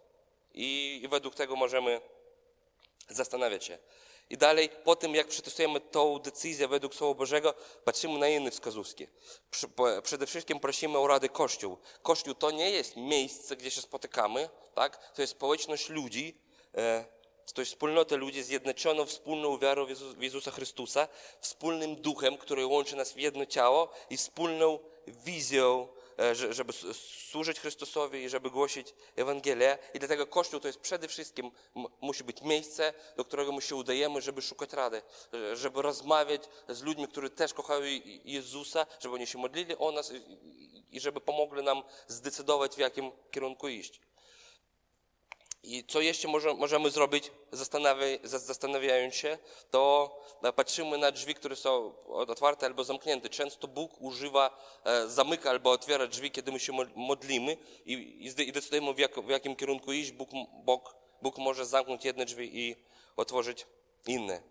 I, 0.54 1.00
i 1.04 1.08
według 1.08 1.36
tego 1.36 1.56
możemy 1.56 2.02
zastanawiać 3.10 3.66
się. 3.66 3.78
I 4.30 4.38
dalej, 4.38 4.70
po 4.84 4.96
tym 4.96 5.16
jak 5.16 5.28
przetestujemy 5.28 5.80
tą 5.80 6.20
decyzję 6.20 6.68
według 6.68 6.96
Słowa 6.96 7.14
Bożego, 7.14 7.54
patrzymy 7.84 8.20
na 8.20 8.28
inne 8.28 8.52
wskazówki. 8.52 9.08
Przede 10.04 10.28
wszystkim 10.28 10.60
prosimy 10.60 10.98
o 10.98 11.08
radę 11.08 11.30
Kościół. 11.30 11.78
Kościół 12.02 12.34
to 12.34 12.52
nie 12.52 12.70
jest 12.70 12.98
miejsce, 12.98 13.56
gdzie 13.56 13.72
się 13.72 13.82
spotykamy, 13.82 14.50
tak? 14.76 15.14
To 15.14 15.22
jest 15.22 15.34
społeczność 15.34 15.90
ludzi, 15.90 16.38
e, 16.76 17.06
to 17.54 17.62
jest 17.62 17.72
wspólnota 17.72 18.16
ludzi 18.16 18.44
zjednoczoną 18.44 19.06
wspólną 19.06 19.58
wiarą 19.58 19.86
w 20.18 20.24
Jezusa 20.24 20.52
Chrystusa, 20.52 21.08
wspólnym 21.40 21.96
duchem, 21.96 22.38
który 22.38 22.66
łączy 22.66 22.96
nas 22.96 23.12
w 23.12 23.18
jedno 23.18 23.46
ciało 23.46 23.90
i 24.10 24.18
wspólną 24.18 24.80
wizją 25.08 25.88
żeby 26.50 26.74
służyć 27.30 27.60
Chrystusowi 27.60 28.24
i 28.24 28.30
żeby 28.30 28.50
głosić 28.50 28.94
Ewangelię. 29.16 29.78
I 29.94 30.00
dlatego 30.00 30.28
Kościół 30.28 30.60
to 30.60 30.68
jest 30.68 30.80
przede 30.80 31.08
wszystkim, 31.08 31.52
musi 32.02 32.24
być 32.24 32.42
miejsce, 32.42 32.94
do 33.18 33.26
którego 33.26 33.52
my 33.52 33.62
się 33.62 33.76
udajemy, 33.76 34.22
żeby 34.22 34.42
szukać 34.42 34.74
rady, 34.74 35.02
e, 35.34 35.56
żeby 35.56 35.82
rozmawiać 35.82 36.42
z 36.70 36.82
ludźmi, 36.82 37.08
którzy 37.08 37.30
też 37.30 37.54
kochają 37.54 37.82
Jezusa, 38.26 38.86
żeby 39.00 39.16
oni 39.16 39.28
się 39.28 39.38
modlili 39.38 39.76
o 39.78 39.92
nas 39.92 40.12
i 40.92 41.00
żeby 41.00 41.22
pomogli 41.22 41.64
nam 41.64 41.84
zdecydować, 42.08 42.76
w 42.76 42.78
jakim 42.78 43.12
kierunku 43.32 43.68
iść. 43.68 44.02
I 45.64 45.84
co 45.88 46.02
jeszcze 46.02 46.28
może, 46.28 46.54
możemy 46.54 46.90
zrobić, 46.90 47.32
zastanawiając 48.24 49.16
się, 49.16 49.38
to 49.72 50.16
patrzymy 50.56 50.98
na 50.98 51.12
drzwi, 51.12 51.36
które 51.36 51.56
są 51.56 51.94
otwarte 52.08 52.66
albo 52.66 52.84
zamknięte. 52.84 53.30
Często 53.30 53.68
Bóg 53.68 54.02
używa, 54.02 54.58
e, 54.84 55.08
zamyka 55.08 55.50
albo 55.50 55.72
otwiera 55.72 56.08
drzwi, 56.08 56.32
kiedy 56.32 56.52
my 56.52 56.60
się 56.60 56.74
modlimy 56.96 57.58
i, 57.86 58.52
decydujemy, 58.54 58.94
w, 58.94 58.98
w 59.26 59.30
jakim 59.30 59.56
kierunku 59.56 59.94
iść. 59.94 60.12
Bóg, 60.12 60.30
Bóg, 60.66 60.96
Bóg 61.22 61.38
może 61.38 61.66
zamknąć 61.66 62.06
jedne 62.06 62.26
drzwi 62.26 62.60
i 62.60 62.76
otworzyć 63.16 63.66
inne. 64.08 64.42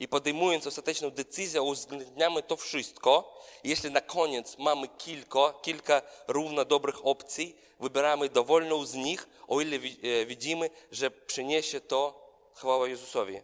I 0.00 0.08
podejmując 0.08 0.66
ostateczną 0.66 1.10
decyzję, 1.10 1.62
uwzględniamy 1.62 2.42
to 2.42 2.56
wszystko. 2.56 3.40
Jeśli 3.64 3.90
na 3.90 4.00
koniec 4.00 4.58
mamy 4.58 4.88
kilka, 4.88 5.54
kilka 5.62 6.02
równo 6.28 6.64
dobrych 6.64 7.06
opcji, 7.06 7.56
wybieramy 7.80 8.28
dowolną 8.28 8.86
z 8.86 8.94
nich, 8.94 9.28
o 9.48 9.60
ile 9.60 9.76
e, 9.76 10.26
widzimy, 10.26 10.70
że 10.92 11.10
przyniesie 11.10 11.80
to 11.80 12.30
chwałę 12.54 12.88
Jezusowi. 12.90 13.40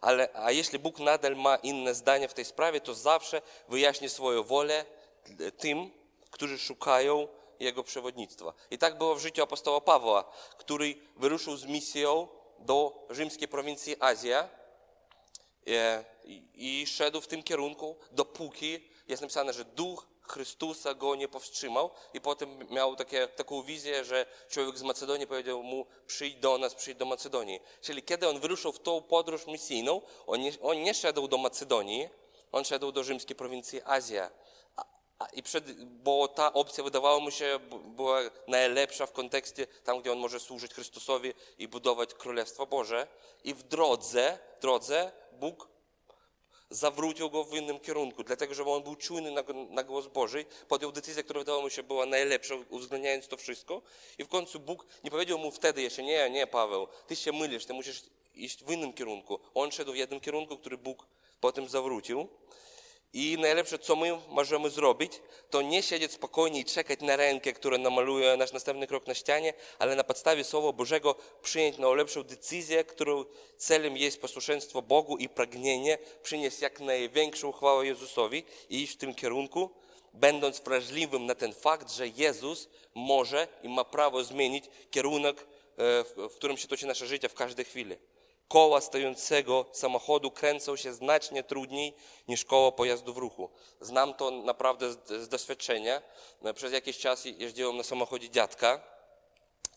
Ale, 0.00 0.28
a 0.34 0.50
jeśli 0.50 0.78
Bóg 0.78 0.98
nadal 0.98 1.36
ma 1.36 1.56
inne 1.56 1.94
zdanie 1.94 2.28
w 2.28 2.34
tej 2.34 2.44
sprawie, 2.44 2.80
to 2.80 2.94
zawsze 2.94 3.42
wyjaśni 3.68 4.08
swoją 4.08 4.42
wolę 4.42 4.84
tym, 5.58 5.90
którzy 6.30 6.58
szukają 6.58 7.28
Jego 7.60 7.84
przewodnictwa. 7.84 8.52
I 8.70 8.78
tak 8.78 8.98
było 8.98 9.14
w 9.14 9.20
życiu 9.20 9.42
apostoła 9.42 9.80
Pawła, 9.80 10.24
który 10.58 10.94
wyruszył 11.16 11.56
z 11.56 11.64
misją 11.64 12.28
do 12.58 13.06
rzymskiej 13.10 13.48
prowincji 13.48 13.96
Azja 14.00 14.38
e, 14.42 14.48
i 16.54 16.86
szedł 16.86 17.20
w 17.20 17.26
tym 17.26 17.42
kierunku, 17.42 17.96
dopóki 18.12 18.88
jest 19.08 19.22
napisane, 19.22 19.52
że 19.52 19.64
duch 19.64 20.06
Chrystusa 20.28 20.94
go 20.94 21.14
nie 21.14 21.28
powstrzymał 21.28 21.90
i 22.14 22.20
potem 22.20 22.68
miał 22.70 22.96
takie, 22.96 23.28
taką 23.28 23.62
wizję, 23.62 24.04
że 24.04 24.26
człowiek 24.48 24.78
z 24.78 24.82
Macedonii 24.82 25.26
powiedział 25.26 25.62
mu 25.62 25.86
przyjdź 26.06 26.36
do 26.36 26.58
nas, 26.58 26.74
przyjdź 26.74 26.98
do 26.98 27.04
Macedonii. 27.04 27.60
Czyli 27.80 28.02
kiedy 28.02 28.28
on 28.28 28.40
wyruszył 28.40 28.72
w 28.72 28.78
tą 28.78 29.02
podróż 29.02 29.46
misyjną, 29.46 30.02
on 30.26 30.40
nie, 30.40 30.52
on 30.62 30.82
nie 30.82 30.94
szedł 30.94 31.28
do 31.28 31.38
Macedonii, 31.38 32.08
on 32.52 32.64
szedł 32.64 32.92
do 32.92 33.04
rzymskiej 33.04 33.36
prowincji 33.36 33.80
Azja. 33.84 34.30
i 35.32 35.42
przed, 35.42 35.84
bo 35.84 36.28
ta 36.28 36.52
opcja 36.52 36.84
wydawała 36.84 37.20
mu 37.20 37.30
się 37.30 37.58
była 37.86 38.20
najlepsza 38.48 39.06
w 39.06 39.12
kontekście 39.12 39.66
tam, 39.66 40.00
gdzie 40.00 40.12
on 40.12 40.18
może 40.18 40.40
służyć 40.40 40.74
Chrystusowi 40.74 41.34
i 41.58 41.68
budować 41.68 42.14
Królestwo 42.14 42.66
Boże. 42.66 43.06
I 43.44 43.54
w 43.54 43.62
drodze, 43.62 44.38
drodze 44.60 45.12
Bóg 45.40 45.68
zawrócił 46.70 47.30
go 47.30 47.44
w 47.44 47.54
innym 47.54 47.80
kierunku, 47.80 48.24
dlatego 48.24 48.54
że 48.54 48.64
on 48.64 48.82
był 48.82 48.96
czujny 48.96 49.30
na, 49.30 49.44
na 49.70 49.82
głos 49.82 50.06
Boży, 50.06 50.44
podjął 50.68 50.92
decyzję, 50.92 51.22
która 51.22 51.40
wydała 51.40 51.62
mu 51.62 51.70
się 51.70 51.82
była 51.82 52.06
najlepsza, 52.06 52.54
uwzględniając 52.70 53.28
to 53.28 53.36
wszystko. 53.36 53.82
I 54.18 54.24
w 54.24 54.28
końcu 54.28 54.60
Bóg 54.60 54.86
nie 55.04 55.10
powiedział 55.10 55.38
mu 55.38 55.50
wtedy 55.50 55.82
jeszcze, 55.82 56.02
nie, 56.02 56.30
nie 56.30 56.46
Paweł, 56.46 56.88
ty 57.06 57.16
się 57.16 57.32
mylisz, 57.32 57.66
ty 57.66 57.74
musisz 57.74 58.02
iść 58.34 58.64
w 58.64 58.70
innym 58.70 58.92
kierunku. 58.92 59.40
On 59.54 59.72
szedł 59.72 59.92
w 59.92 59.96
jednym 59.96 60.20
kierunku, 60.20 60.58
który 60.58 60.78
Bóg 60.78 61.06
potem 61.40 61.68
zawrócił. 61.68 62.28
I 63.18 63.38
najlepsze, 63.38 63.78
co 63.78 63.96
my 63.96 64.18
możemy 64.28 64.70
zrobić, 64.70 65.12
to 65.50 65.62
nie 65.62 65.82
siedzieć 65.82 66.12
spokojnie 66.12 66.60
i 66.60 66.64
czekać 66.64 67.00
na 67.00 67.16
rękę, 67.16 67.52
która 67.52 67.78
namaluje 67.78 68.36
nasz 68.36 68.52
następny 68.52 68.86
krok 68.86 69.06
na 69.06 69.14
ścianie, 69.14 69.54
ale 69.78 69.96
na 69.96 70.04
podstawie 70.04 70.44
Słowa 70.44 70.72
Bożego 70.72 71.14
przyjąć 71.42 71.78
najlepszą 71.78 72.22
decyzję, 72.22 72.84
którą 72.84 73.24
celem 73.56 73.96
jest 73.96 74.20
posłuszeństwo 74.20 74.82
Bogu 74.82 75.16
i 75.16 75.28
pragnienie 75.28 75.98
przynieść 76.22 76.60
jak 76.60 76.80
największą 76.80 77.52
chwałę 77.52 77.86
Jezusowi 77.86 78.44
i 78.70 78.82
iść 78.82 78.92
w 78.92 78.96
tym 78.96 79.14
kierunku, 79.14 79.70
będąc 80.12 80.60
wrażliwym 80.60 81.26
na 81.26 81.34
ten 81.34 81.52
fakt, 81.52 81.92
że 81.92 82.08
Jezus 82.08 82.68
może 82.94 83.48
i 83.62 83.68
ma 83.68 83.84
prawo 83.84 84.24
zmienić 84.24 84.64
kierunek, 84.90 85.40
e, 85.40 85.44
w, 86.04 86.14
w 86.16 86.34
którym 86.34 86.56
się 86.56 86.68
toczy 86.68 86.86
nasze 86.86 87.06
życie 87.06 87.28
w 87.28 87.34
każdej 87.34 87.64
chwili. 87.64 87.96
Koła 88.48 88.80
stojącego 88.80 89.66
samochodu 89.72 90.30
kręcą 90.30 90.76
się 90.76 90.92
znacznie 90.92 91.42
trudniej 91.42 91.94
niż 92.28 92.44
koło 92.44 92.72
pojazdu 92.72 93.14
w 93.14 93.18
ruchu. 93.18 93.50
Znam 93.80 94.14
to 94.14 94.30
naprawdę 94.30 94.92
z, 94.92 95.08
z 95.08 95.28
doświadczenia. 95.28 96.02
No, 96.42 96.54
Przez 96.54 96.72
jakiś 96.72 96.98
czas 96.98 97.24
jeździłem 97.24 97.76
na 97.76 97.82
samochodzie 97.82 98.30
dziadka, 98.30 98.80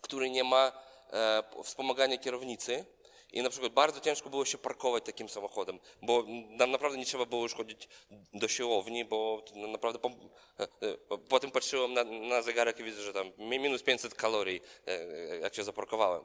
który 0.01 0.29
nie 0.29 0.43
ma 0.43 0.71
e, 1.12 1.43
wspomagania 1.63 2.17
kierownicy. 2.17 2.86
I 3.34 3.41
na 3.41 3.49
przykład 3.49 3.73
bardzo 3.73 3.99
ciężko 3.99 4.29
było 4.29 4.45
się 4.45 4.58
parkować 4.58 5.05
takim 5.05 5.29
samochodem, 5.29 5.79
bo 6.01 6.23
nam 6.49 6.71
naprawdę 6.71 6.97
nie 6.97 7.05
trzeba 7.05 7.25
było 7.25 7.43
już 7.43 7.53
chodzić 7.53 7.88
do 8.34 8.47
siłowni, 8.47 9.05
bo 9.05 9.43
to 9.45 9.55
naprawdę 9.67 9.99
po, 9.99 10.10
e, 10.10 10.13
e, 10.63 11.17
potem 11.29 11.51
patrzyłem 11.51 11.93
na, 11.93 12.03
na 12.03 12.41
zegarek 12.41 12.79
i 12.79 12.84
widzę, 12.84 13.01
że 13.01 13.13
tam 13.13 13.32
minus 13.38 13.84
500 13.84 14.15
kalorii, 14.15 14.62
e, 14.88 15.38
jak 15.38 15.55
się 15.55 15.63
zaparkowałem. 15.63 16.23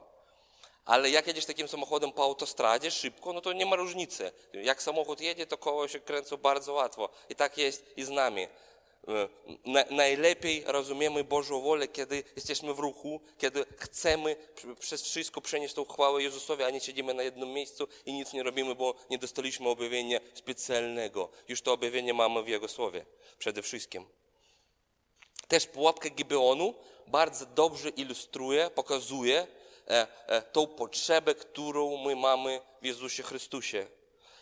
Ale 0.85 1.09
jak 1.09 1.27
jedziesz 1.27 1.45
takim 1.45 1.67
samochodem 1.67 2.11
po 2.11 2.23
autostradzie 2.23 2.91
szybko, 2.91 3.33
no 3.33 3.41
to 3.41 3.53
nie 3.53 3.65
ma 3.65 3.75
różnicy. 3.75 4.31
Jak 4.53 4.81
samochód 4.83 5.21
jedzie, 5.21 5.45
to 5.45 5.57
koło 5.57 5.87
się 5.87 5.99
kręcą 5.99 6.37
bardzo 6.37 6.73
łatwo. 6.73 7.09
I 7.29 7.35
tak 7.35 7.57
jest 7.57 7.85
i 7.97 8.03
z 8.03 8.09
nami. 8.09 8.41
E, 8.43 8.49
Na, 9.65 9.83
najlepiej 9.89 10.63
rozumiemy 10.67 11.23
Bożą 11.23 11.61
wolę, 11.61 11.87
kiedy 11.87 12.23
jesteśmy 12.35 12.73
w 12.73 12.79
ruchu, 12.79 13.21
kiedy 13.37 13.65
chcemy 13.77 14.35
pr- 14.55 14.75
przez 14.75 15.01
wszystko 15.03 15.41
przenieść 15.41 15.73
tą 15.73 15.85
chwałę 15.85 16.23
Jezusowi, 16.23 16.63
a 16.63 16.69
nie 16.69 16.79
siedzimy 16.79 17.13
na 17.13 17.23
jednym 17.23 17.53
miejscu 17.53 17.87
i 18.05 18.13
nic 18.13 18.33
nie 18.33 18.43
robimy, 18.43 18.75
bo 18.75 18.95
nie 19.09 19.17
dostaliśmy 19.17 19.69
objawienia 19.69 20.19
specjalnego. 20.33 21.29
Już 21.47 21.61
to 21.61 21.73
objawienie 21.73 22.13
mamy 22.13 22.43
w 22.43 22.47
Jego 22.47 22.67
Słowie 22.67 23.05
przede 23.39 23.61
wszystkim. 23.61 24.05
Też 25.47 25.67
pułapka 25.67 26.09
Gibeonu 26.09 26.73
bardzo 27.07 27.45
dobrze 27.45 27.89
ilustruje, 27.89 28.69
pokazuje 28.75 29.47
tą 30.51 30.67
potrzebę, 30.67 31.35
którą 31.35 31.97
my 31.97 32.15
mamy 32.15 32.61
w 32.81 32.85
Jezusie 32.85 33.23
Chrystusie. 33.23 33.87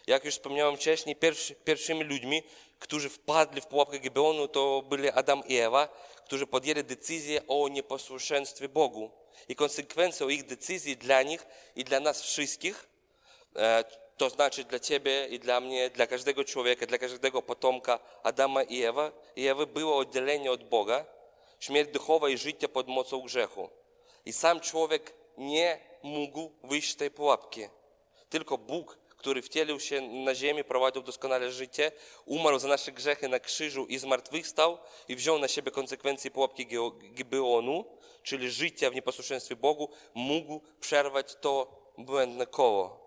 Jak 0.08 0.26
już 0.26 0.34
wspomniałem 0.34 0.78
wcześniej, 0.78 1.16
pierwszy, 1.16 1.56
pierwszymi 1.56 2.04
ludźmi, 2.04 2.44
którzy 2.80 3.10
wpadli 3.10 3.62
w 3.62 3.66
pułapkę 3.66 4.00
Gibeonu, 4.00 4.48
to 4.48 4.84
byli 4.90 5.10
Adam 5.10 5.44
i 5.48 5.58
Ewa, 5.58 5.88
którzy 6.26 6.48
podjęli 6.48 6.84
decyzję 6.84 7.42
o 7.48 7.68
nieposłuszeństwie 7.68 8.70
Bogu. 8.70 9.12
I 9.50 9.56
konsekwencją 9.56 10.30
ich 10.30 10.46
decyzji 10.46 10.98
dla 10.98 11.22
nich 11.22 11.46
i 11.76 11.84
dla 11.84 12.00
nas 12.00 12.22
wszystkich 12.22 12.94
E, 13.56 13.84
to 14.18 14.30
znaczy 14.30 14.64
dla 14.64 14.80
ciebie 14.80 15.28
i 15.28 15.40
dla 15.40 15.60
mnie, 15.60 15.90
dla 15.90 16.08
każdego 16.08 16.44
człowieka, 16.44 16.86
dla 16.86 16.98
każdego 16.98 17.42
potomka 17.42 18.00
Adama 18.24 18.64
i 18.64 18.84
Ewa, 18.84 19.12
i 19.36 19.48
Ewy 19.48 19.68
było 19.68 19.98
oddzielenie 19.98 20.52
od 20.52 20.64
Boga, 20.64 21.06
śmierć 21.60 21.92
duchowa 21.92 22.30
i 22.30 22.38
życie 22.38 22.70
pod 22.70 22.88
mocą 22.88 23.22
grzechu. 23.22 23.70
I 24.26 24.34
sam 24.34 24.60
człowiek 24.60 25.14
nie 25.38 25.80
mógł 26.04 26.52
wyjść 26.64 26.92
z 26.92 26.96
tej 26.96 27.12
pułapki. 27.12 27.62
Tylko 28.30 28.58
Bóg, 28.58 28.98
który 29.10 29.42
wcielił 29.42 29.80
się 29.80 30.02
na 30.02 30.36
ziemię, 30.36 30.64
prowadził 30.64 31.02
doskonale 31.02 31.52
życie, 31.52 31.92
umarł 32.26 32.60
za 32.60 32.68
nasze 32.68 32.92
grzechy 32.92 33.28
na 33.28 33.40
krzyżu 33.40 33.86
i 33.86 33.98
zmartwychwstał 33.98 34.78
i 35.08 35.16
wziął 35.16 35.40
na 35.40 35.48
siebie 35.48 35.72
konsekwencje 35.72 36.32
pułapki 36.32 36.68
Gibeonu, 37.14 37.86
czyli 38.24 38.52
życia 38.52 38.90
w 38.90 38.96
nieposłuszeństwie 38.96 39.56
Bogu, 39.56 39.90
mógł 40.14 40.62
przerwać 40.80 41.36
to 41.36 41.84
błędne 41.98 42.48
koło. 42.48 43.04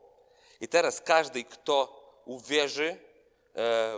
I 0.60 0.68
teraz 0.68 1.00
każdy, 1.00 1.44
kto 1.44 2.06
uwierzy 2.24 2.88
e, 2.88 2.96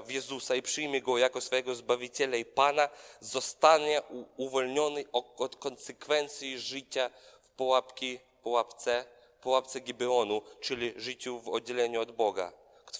w 0.03 0.11
Jezusa 0.11 0.55
i 0.55 0.63
przyjmie 0.63 1.03
Go 1.03 1.19
jako 1.19 1.41
swojego 1.41 1.75
Zbawiciela 1.75 2.37
i 2.37 2.45
Pana, 2.45 2.89
zostanie 3.21 4.03
uwolniony 4.37 5.05
od, 5.13 5.57
konsekwencji 5.57 6.59
życia 6.59 7.11
pułapki, 7.59 8.19
pułapce, 8.43 9.05
pułapce 9.41 9.81
Gibeonu, 9.81 10.43
czyli 10.61 10.95
życiu 10.97 11.41
w 11.41 11.49
oddzieleniu 11.49 12.01
od 12.01 12.11
Boga, 12.13 12.53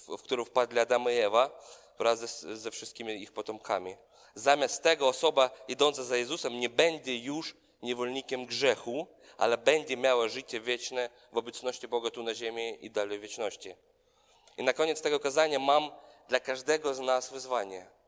w 0.07 0.21
którą 0.21 0.45
wpadli 0.45 0.79
Adam 0.79 1.03
i 1.03 1.17
Ewa 1.17 1.61
wraz 1.99 2.19
ze, 2.19 2.57
ze 2.57 2.71
wszystkimi 2.71 3.13
ich 3.21 3.31
potomkami. 3.31 3.95
Zamiast 4.35 4.83
tego 4.83 5.07
osoba 5.07 5.49
idąca 5.67 6.03
za 6.03 6.17
Jezusem 6.17 6.59
nie 6.59 6.69
będzie 6.69 7.17
już 7.17 7.55
niewolnikiem 7.81 8.45
grzechu, 8.45 9.07
ale 9.37 9.57
będzie 9.57 9.97
miała 9.97 10.27
życie 10.27 10.61
wieczne 10.61 11.09
w 11.31 11.37
obecności 11.37 11.87
Boga 11.87 12.09
tu 12.09 12.23
na 12.23 12.33
ziemi 12.35 12.77
i 12.81 12.91
dalej 12.91 13.19
wieczności. 13.19 13.75
I 14.57 14.63
na 14.63 14.73
koniec 14.73 15.01
tego 15.01 15.19
kazania 15.19 15.59
mam 15.59 15.91
dla 16.27 16.39
każdego 16.39 16.93
z 16.93 16.99
nas 16.99 17.31
wyzwanie. 17.31 17.98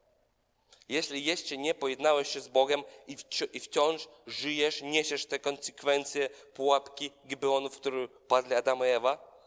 Jeśli 0.92 1.26
jeszcze 1.26 1.58
nie 1.58 1.74
pojednałeś 1.74 2.28
się 2.28 2.42
z 2.42 2.48
Bogiem 2.48 2.84
i, 3.08 3.18
wci- 3.18 3.48
i 3.54 3.60
wciąż 3.60 4.08
żyjesz, 4.28 4.82
niesiesz 4.82 5.26
te 5.26 5.40
konsekwencje 5.40 6.30
pułapki 6.30 7.12
Gibeonu, 7.28 7.70
w 7.70 7.78
którą 7.78 8.08
padli 8.08 8.56
Adam 8.56 8.80
i 8.80 8.84
Ewa, 8.84 9.42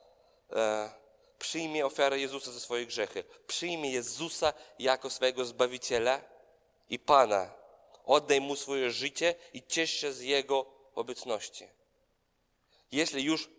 e, 0.52 0.90
przyjmij 1.38 1.82
ofiarę 1.82 2.18
Jezusa 2.18 2.52
za 2.52 2.60
swoje 2.60 2.86
grzechy. 2.86 3.24
Przyjmij 3.46 3.92
Jezusa 3.92 4.52
jako 4.78 5.10
swojego 5.10 5.44
Zbawiciela 5.44 6.20
i 6.90 6.98
Pana. 6.98 7.54
Oddaj 8.04 8.40
Mu 8.40 8.56
swoje 8.56 8.90
życie 8.90 9.34
i 9.52 9.62
ciesz 9.62 9.90
się 9.90 10.12
z 10.12 10.20
Jego 10.20 10.66
obecności. 10.94 11.68
Jeśli 12.92 13.24
już 13.24 13.50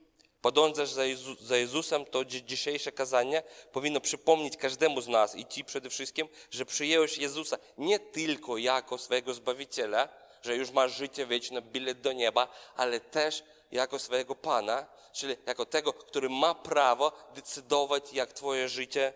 podążasz 0.46 0.90
za, 0.90 1.06
Jezu, 1.06 1.36
za 1.42 1.58
Jezusem, 1.58 2.06
to 2.06 2.26
dzi- 2.26 2.46
dzisiejsze 2.46 2.92
kazanie 2.92 3.44
powinno 3.72 4.02
przypomnieć 4.02 4.58
każdemu 4.58 5.02
z 5.02 5.08
nas 5.08 5.36
i 5.36 5.46
Ci 5.46 5.64
przede 5.64 5.90
wszystkim, 5.90 6.28
że 6.52 6.66
przyjąłeś 6.66 7.18
Jezusa 7.18 7.58
nie 7.78 8.00
tylko 8.00 8.58
jako 8.58 8.98
swojego 8.98 9.34
Zbawiciela, 9.34 10.10
że 10.42 10.56
już 10.56 10.72
masz 10.72 10.98
życie 10.98 11.26
wieczne, 11.26 11.62
bilet 11.62 12.02
do 12.02 12.14
nieba, 12.14 12.48
ale 12.76 13.00
też 13.00 13.44
jako 13.72 14.00
swojego 14.00 14.36
Pana, 14.36 14.86
czyli 15.14 15.36
jako 15.46 15.66
tego, 15.66 15.94
który 15.94 16.30
ma 16.30 16.56
prawo 16.56 17.12
decydować, 17.36 18.14
jak 18.14 18.34
Twoje 18.34 18.70
życie 18.70 19.14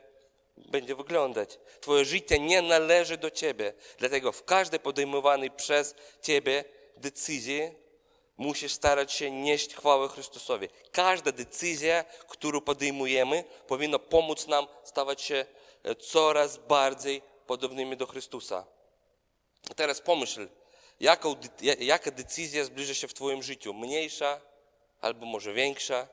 będzie 0.58 0.96
wyglądać. 0.96 1.60
Twoje 1.82 2.06
życie 2.06 2.40
nie 2.40 2.62
należy 2.62 3.18
do 3.18 3.32
Ciebie. 3.32 3.74
Dlatego 3.98 4.32
w 4.32 4.44
każdej 4.44 4.80
podejmowanej 4.80 5.52
przez 5.52 5.96
Ciebie 6.22 6.64
decyzji 6.98 7.89
musisz 8.40 8.74
starać 8.74 9.14
się 9.14 9.32
nieść 9.32 9.76
chwałę 9.76 10.08
Chrystusowi. 10.10 10.68
Każda 10.92 11.32
decyzja, 11.32 12.04
którą 12.04 12.62
podejmujemy, 12.62 13.44
powinna 13.68 14.00
pomóc 14.00 14.48
nam 14.48 14.68
stawać 14.84 15.22
się 15.22 15.46
e, 15.84 15.96
coraz 15.96 16.58
bardziej 16.58 17.22
podobnymi 17.48 17.98
do 17.98 18.08
Chrystusa. 18.08 18.66
Teraz 19.76 20.02
pomyśl, 20.02 20.48
jaką, 21.00 21.36
de- 21.36 21.50
ja- 21.62 21.76
jaka 21.80 22.12
decyzja 22.12 22.64
zbliży 22.64 22.96
się 22.96 23.08
w 23.08 23.14
Twoim 23.14 23.44
życiu? 23.44 23.74
Mniejsza 23.74 24.42
albo 25.02 25.26
może 25.26 25.54
większa? 25.54 26.08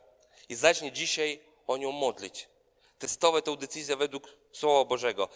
I 0.48 0.54
zacznij 0.54 0.92
dzisiaj 0.92 1.40
o 1.66 1.76
nią 1.76 1.92
modlić. 1.92 2.48
Testować 2.98 3.44
tę 3.44 3.56
decyzję 3.56 3.96
według 3.96 4.28
Słowa 4.52 4.84
Bożego. 4.84 5.28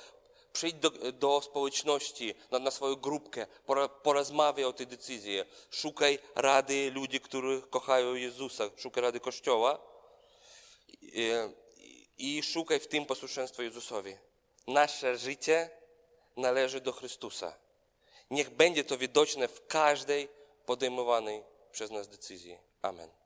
Przyjdź 0.53 0.75
do, 0.75 0.91
do 1.13 1.41
społeczności, 1.41 2.35
na, 2.51 2.59
na 2.59 2.71
swoją 2.71 2.97
grupkę, 2.97 3.47
porozmawiaj 4.03 4.65
o 4.65 4.73
tej 4.73 4.87
decyzji. 4.87 5.43
Szukaj 5.71 6.19
rady 6.35 6.91
ludzi, 6.91 7.21
których 7.21 7.71
kochają 7.71 8.15
Jezusa. 8.15 8.71
Szukaj 8.77 9.03
rady 9.03 9.21
Kościoła 9.21 9.79
i, 11.03 11.31
i 12.19 12.43
szukaj 12.43 12.81
w 12.81 12.87
tym 12.87 13.07
posłuszeństwa 13.07 13.63
Jezusowi. 13.63 14.17
Nasze 14.67 15.19
życie 15.19 15.71
należy 16.37 16.81
do 16.81 16.93
Chrystusa. 16.93 17.57
Niech 18.31 18.51
będzie 18.51 18.85
to 18.85 18.99
widoczne 18.99 19.49
w 19.49 19.67
każdej 19.67 20.29
podejmowanej 20.67 21.43
przez 21.73 21.91
nas 21.91 22.09
decyzji. 22.09 22.59
Amen. 22.83 23.20